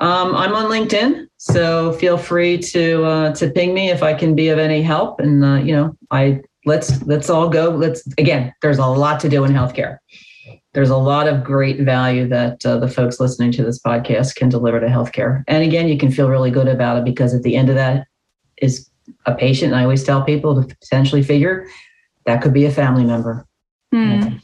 Um, 0.00 0.34
I'm 0.34 0.54
on 0.54 0.70
LinkedIn, 0.70 1.28
so 1.44 1.90
feel 1.94 2.18
free 2.18 2.56
to 2.56 3.02
uh, 3.02 3.34
to 3.34 3.50
ping 3.50 3.74
me 3.74 3.90
if 3.90 4.00
I 4.00 4.14
can 4.14 4.36
be 4.36 4.50
of 4.50 4.60
any 4.60 4.80
help. 4.80 5.18
And 5.18 5.44
uh, 5.44 5.56
you 5.56 5.74
know, 5.74 5.96
I 6.12 6.40
let's 6.66 7.02
let's 7.02 7.28
all 7.28 7.48
go. 7.48 7.70
Let's 7.70 8.06
again. 8.16 8.54
There's 8.62 8.78
a 8.78 8.86
lot 8.86 9.18
to 9.20 9.28
do 9.28 9.42
in 9.42 9.50
healthcare. 9.50 9.98
There's 10.72 10.88
a 10.88 10.96
lot 10.96 11.26
of 11.26 11.42
great 11.42 11.80
value 11.80 12.28
that 12.28 12.64
uh, 12.64 12.78
the 12.78 12.86
folks 12.86 13.18
listening 13.18 13.50
to 13.52 13.64
this 13.64 13.80
podcast 13.80 14.36
can 14.36 14.50
deliver 14.50 14.78
to 14.78 14.86
healthcare. 14.86 15.42
And 15.48 15.64
again, 15.64 15.88
you 15.88 15.98
can 15.98 16.12
feel 16.12 16.30
really 16.30 16.52
good 16.52 16.68
about 16.68 16.98
it 16.98 17.04
because 17.04 17.34
at 17.34 17.42
the 17.42 17.56
end 17.56 17.68
of 17.68 17.74
that 17.74 18.06
is 18.58 18.88
a 19.26 19.34
patient. 19.34 19.72
And 19.72 19.80
I 19.80 19.82
always 19.82 20.04
tell 20.04 20.22
people 20.22 20.62
to 20.62 20.76
potentially 20.76 21.24
figure 21.24 21.66
that 22.24 22.40
could 22.40 22.54
be 22.54 22.66
a 22.66 22.70
family 22.70 23.04
member. 23.04 23.44
Mm. 23.92 24.40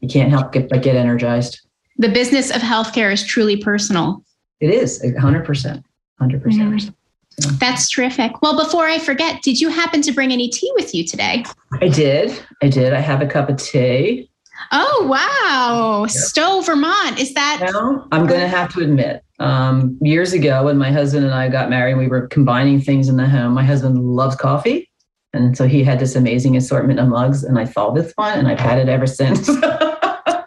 You 0.00 0.08
can't 0.08 0.28
help 0.28 0.52
get, 0.52 0.68
but 0.68 0.82
get 0.82 0.94
energized. 0.94 1.58
The 1.96 2.10
business 2.10 2.50
of 2.50 2.60
healthcare 2.60 3.10
is 3.10 3.24
truly 3.24 3.56
personal. 3.56 4.22
It 4.60 4.70
is 4.70 5.02
100%. 5.02 5.82
100%. 6.20 6.42
Mm. 6.42 6.92
So. 7.40 7.50
That's 7.52 7.88
terrific. 7.88 8.42
Well, 8.42 8.56
before 8.56 8.86
I 8.86 8.98
forget, 8.98 9.42
did 9.42 9.60
you 9.60 9.68
happen 9.68 10.02
to 10.02 10.12
bring 10.12 10.32
any 10.32 10.48
tea 10.48 10.70
with 10.74 10.94
you 10.94 11.04
today? 11.04 11.44
I 11.80 11.88
did. 11.88 12.36
I 12.62 12.68
did. 12.68 12.92
I 12.92 13.00
have 13.00 13.22
a 13.22 13.26
cup 13.26 13.48
of 13.48 13.56
tea. 13.58 14.28
Oh, 14.72 15.06
wow. 15.08 16.02
Yep. 16.02 16.10
Stowe, 16.10 16.60
Vermont. 16.62 17.20
Is 17.20 17.34
that? 17.34 17.70
No, 17.72 18.06
I'm 18.10 18.26
going 18.26 18.40
to 18.40 18.48
have 18.48 18.72
to 18.74 18.80
admit, 18.80 19.22
um, 19.38 19.96
years 20.00 20.32
ago 20.32 20.64
when 20.64 20.78
my 20.78 20.90
husband 20.90 21.24
and 21.24 21.32
I 21.32 21.48
got 21.48 21.70
married, 21.70 21.94
we 21.94 22.08
were 22.08 22.26
combining 22.26 22.80
things 22.80 23.08
in 23.08 23.16
the 23.16 23.28
home. 23.28 23.54
My 23.54 23.64
husband 23.64 23.98
loves 24.04 24.34
coffee. 24.34 24.90
And 25.32 25.56
so 25.56 25.68
he 25.68 25.84
had 25.84 26.00
this 26.00 26.16
amazing 26.16 26.56
assortment 26.56 26.98
of 26.98 27.08
mugs, 27.08 27.44
and 27.44 27.58
I 27.58 27.64
saw 27.64 27.90
this 27.90 28.12
one, 28.16 28.38
and 28.38 28.48
I've 28.48 28.58
had 28.58 28.78
it 28.78 28.88
ever 28.88 29.06
since. 29.06 29.48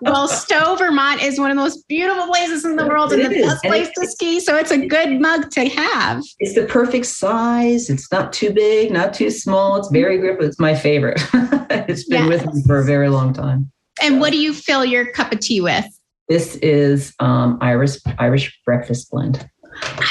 well, 0.02 0.28
Stowe, 0.28 0.76
Vermont 0.76 1.22
is 1.22 1.40
one 1.40 1.52
of 1.52 1.58
the 1.58 1.62
most 1.62 1.88
beautiful 1.88 2.28
places 2.28 2.66
in 2.66 2.76
the 2.76 2.86
world 2.86 3.14
and 3.14 3.24
the 3.24 3.32
is. 3.32 3.46
best 3.46 3.64
place 3.64 3.90
to 3.96 4.08
ski. 4.08 4.40
So 4.40 4.56
it's 4.58 4.72
a 4.72 4.86
good 4.86 5.20
mug 5.22 5.52
to 5.52 5.70
have. 5.70 6.24
It's 6.40 6.56
the 6.56 6.66
perfect 6.66 7.06
size. 7.06 7.90
It's 7.90 8.12
not 8.12 8.34
too 8.34 8.52
big, 8.52 8.92
not 8.92 9.14
too 9.14 9.30
small. 9.30 9.76
It's 9.78 9.90
very 9.90 10.18
grip. 10.18 10.42
It's 10.42 10.60
my 10.60 10.76
favorite. 10.76 11.22
it's 11.34 12.06
been 12.06 12.28
yes. 12.28 12.44
with 12.44 12.54
me 12.54 12.64
for 12.64 12.80
a 12.80 12.86
very 12.86 13.10
long 13.10 13.34
time. 13.34 13.72
And 14.02 14.16
so. 14.16 14.20
what 14.20 14.32
do 14.32 14.38
you 14.38 14.54
fill 14.54 14.84
your 14.84 15.12
cup 15.12 15.32
of 15.32 15.40
tea 15.40 15.62
with? 15.62 15.86
This 16.28 16.56
is 16.58 17.14
um, 17.20 17.58
Irish 17.62 17.98
Irish 18.18 18.58
breakfast 18.66 19.12
blend. 19.12 19.50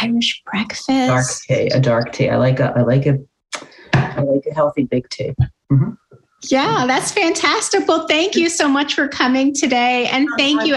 Irish 0.02 0.42
breakfast. 0.44 0.88
Dark 0.88 1.26
tea, 1.46 1.68
a 1.68 1.80
dark 1.80 2.12
tea. 2.12 2.28
I 2.28 2.36
like 2.36 2.60
a 2.60 2.72
I 2.76 2.82
like 2.82 3.06
a 3.06 3.18
I 3.94 4.20
like 4.20 4.44
a 4.50 4.54
healthy 4.54 4.84
big 4.84 5.08
tea. 5.08 5.34
Mm-hmm. 5.72 5.90
Yeah, 6.44 6.84
that's 6.86 7.12
fantastic. 7.12 7.86
Well, 7.86 8.06
thank 8.06 8.34
you 8.34 8.48
so 8.48 8.68
much 8.68 8.94
for 8.94 9.08
coming 9.08 9.54
today. 9.54 10.06
And 10.06 10.28
thank 10.38 10.64
you. 10.64 10.76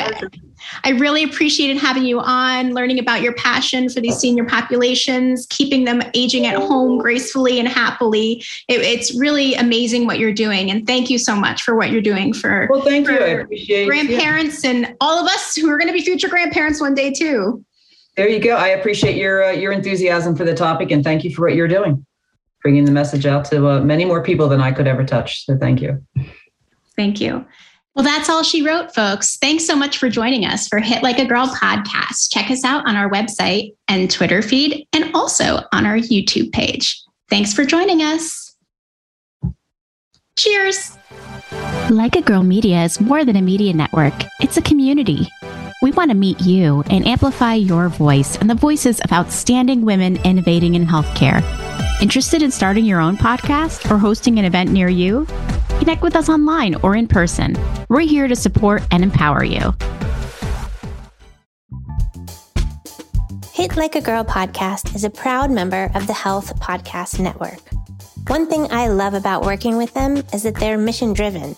I 0.83 0.91
really 0.91 1.23
appreciated 1.23 1.77
having 1.77 2.05
you 2.05 2.19
on, 2.19 2.73
learning 2.73 2.99
about 2.99 3.21
your 3.21 3.33
passion 3.35 3.89
for 3.89 4.01
these 4.01 4.17
senior 4.17 4.45
populations, 4.45 5.45
keeping 5.49 5.85
them 5.85 6.01
aging 6.13 6.45
at 6.45 6.55
home 6.55 6.99
gracefully 6.99 7.59
and 7.59 7.67
happily. 7.67 8.43
It, 8.67 8.81
it's 8.81 9.17
really 9.17 9.55
amazing 9.55 10.05
what 10.05 10.19
you're 10.19 10.33
doing. 10.33 10.71
And 10.71 10.85
thank 10.85 11.09
you 11.09 11.17
so 11.17 11.35
much 11.35 11.63
for 11.63 11.75
what 11.75 11.91
you're 11.91 12.01
doing 12.01 12.33
for, 12.33 12.67
well, 12.69 12.81
thank 12.81 13.07
you. 13.07 13.17
I 13.17 13.27
appreciate 13.27 13.85
grandparents 13.85 14.65
and 14.65 14.95
all 14.99 15.23
of 15.23 15.31
us 15.31 15.55
who 15.55 15.69
are 15.69 15.77
going 15.77 15.87
to 15.87 15.93
be 15.93 16.01
future 16.01 16.29
grandparents 16.29 16.81
one 16.81 16.93
day 16.93 17.11
too. 17.11 17.63
There 18.15 18.29
you 18.29 18.39
go. 18.39 18.55
I 18.55 18.69
appreciate 18.69 19.17
your 19.17 19.43
uh, 19.43 19.51
your 19.51 19.71
enthusiasm 19.71 20.35
for 20.35 20.43
the 20.43 20.53
topic 20.53 20.91
and 20.91 21.03
thank 21.03 21.23
you 21.23 21.33
for 21.33 21.47
what 21.47 21.55
you're 21.55 21.67
doing 21.67 22.05
bringing 22.63 22.85
the 22.85 22.91
message 22.91 23.25
out 23.25 23.45
to 23.45 23.67
uh, 23.67 23.79
many 23.81 24.05
more 24.05 24.23
people 24.23 24.47
than 24.47 24.61
I 24.61 24.71
could 24.71 24.87
ever 24.87 25.03
touch. 25.03 25.45
So 25.45 25.57
thank 25.57 25.81
you. 25.81 26.03
Thank 26.95 27.21
you. 27.21 27.45
Well, 27.95 28.03
that's 28.03 28.27
all 28.27 28.41
she 28.41 28.65
wrote, 28.65 28.95
folks. 28.95 29.37
Thanks 29.37 29.67
so 29.67 29.75
much 29.75 29.99
for 29.99 30.09
joining 30.09 30.45
us 30.45 30.67
for 30.67 30.79
Hit 30.79 31.03
Like 31.03 31.19
a 31.19 31.25
Girl 31.25 31.45
podcast. 31.45 32.31
Check 32.31 32.49
us 32.49 32.63
out 32.63 32.87
on 32.87 32.95
our 32.95 33.09
website 33.09 33.75
and 33.87 34.09
Twitter 34.09 34.41
feed, 34.41 34.87
and 34.93 35.13
also 35.13 35.59
on 35.71 35.85
our 35.85 35.97
YouTube 35.97 36.51
page. 36.51 36.99
Thanks 37.29 37.53
for 37.53 37.65
joining 37.65 38.01
us. 38.01 38.55
Cheers. 40.39 40.97
Like 41.91 42.15
a 42.15 42.21
Girl 42.21 42.41
Media 42.41 42.83
is 42.83 42.99
more 42.99 43.23
than 43.23 43.35
a 43.35 43.41
media 43.41 43.73
network, 43.73 44.13
it's 44.39 44.57
a 44.57 44.61
community. 44.63 45.27
We 45.83 45.91
want 45.91 46.11
to 46.11 46.15
meet 46.15 46.39
you 46.39 46.81
and 46.89 47.05
amplify 47.05 47.55
your 47.55 47.89
voice 47.89 48.37
and 48.37 48.49
the 48.49 48.55
voices 48.55 49.01
of 49.01 49.11
outstanding 49.11 49.83
women 49.83 50.15
innovating 50.23 50.75
in 50.75 50.85
healthcare. 50.85 51.43
Interested 52.01 52.41
in 52.41 52.51
starting 52.51 52.85
your 52.85 53.01
own 53.01 53.17
podcast 53.17 53.91
or 53.91 53.97
hosting 53.97 54.39
an 54.39 54.45
event 54.45 54.71
near 54.71 54.87
you? 54.87 55.27
Connect 55.79 56.01
with 56.01 56.15
us 56.15 56.29
online 56.29 56.75
or 56.75 56.95
in 56.95 57.05
person. 57.05 57.57
We're 57.89 57.99
here 57.99 58.29
to 58.29 58.35
support 58.37 58.81
and 58.91 59.03
empower 59.03 59.43
you. 59.43 59.75
Hit 63.51 63.75
Like 63.75 63.95
a 63.95 64.01
Girl 64.01 64.23
podcast 64.23 64.95
is 64.95 65.03
a 65.03 65.09
proud 65.09 65.51
member 65.51 65.91
of 65.95 66.07
the 66.07 66.13
Health 66.13 66.57
Podcast 66.61 67.19
Network. 67.19 67.59
One 68.27 68.47
thing 68.47 68.71
I 68.71 68.87
love 68.87 69.15
about 69.15 69.43
working 69.43 69.75
with 69.75 69.93
them 69.93 70.15
is 70.33 70.43
that 70.43 70.55
they're 70.55 70.77
mission 70.77 71.11
driven, 71.11 71.57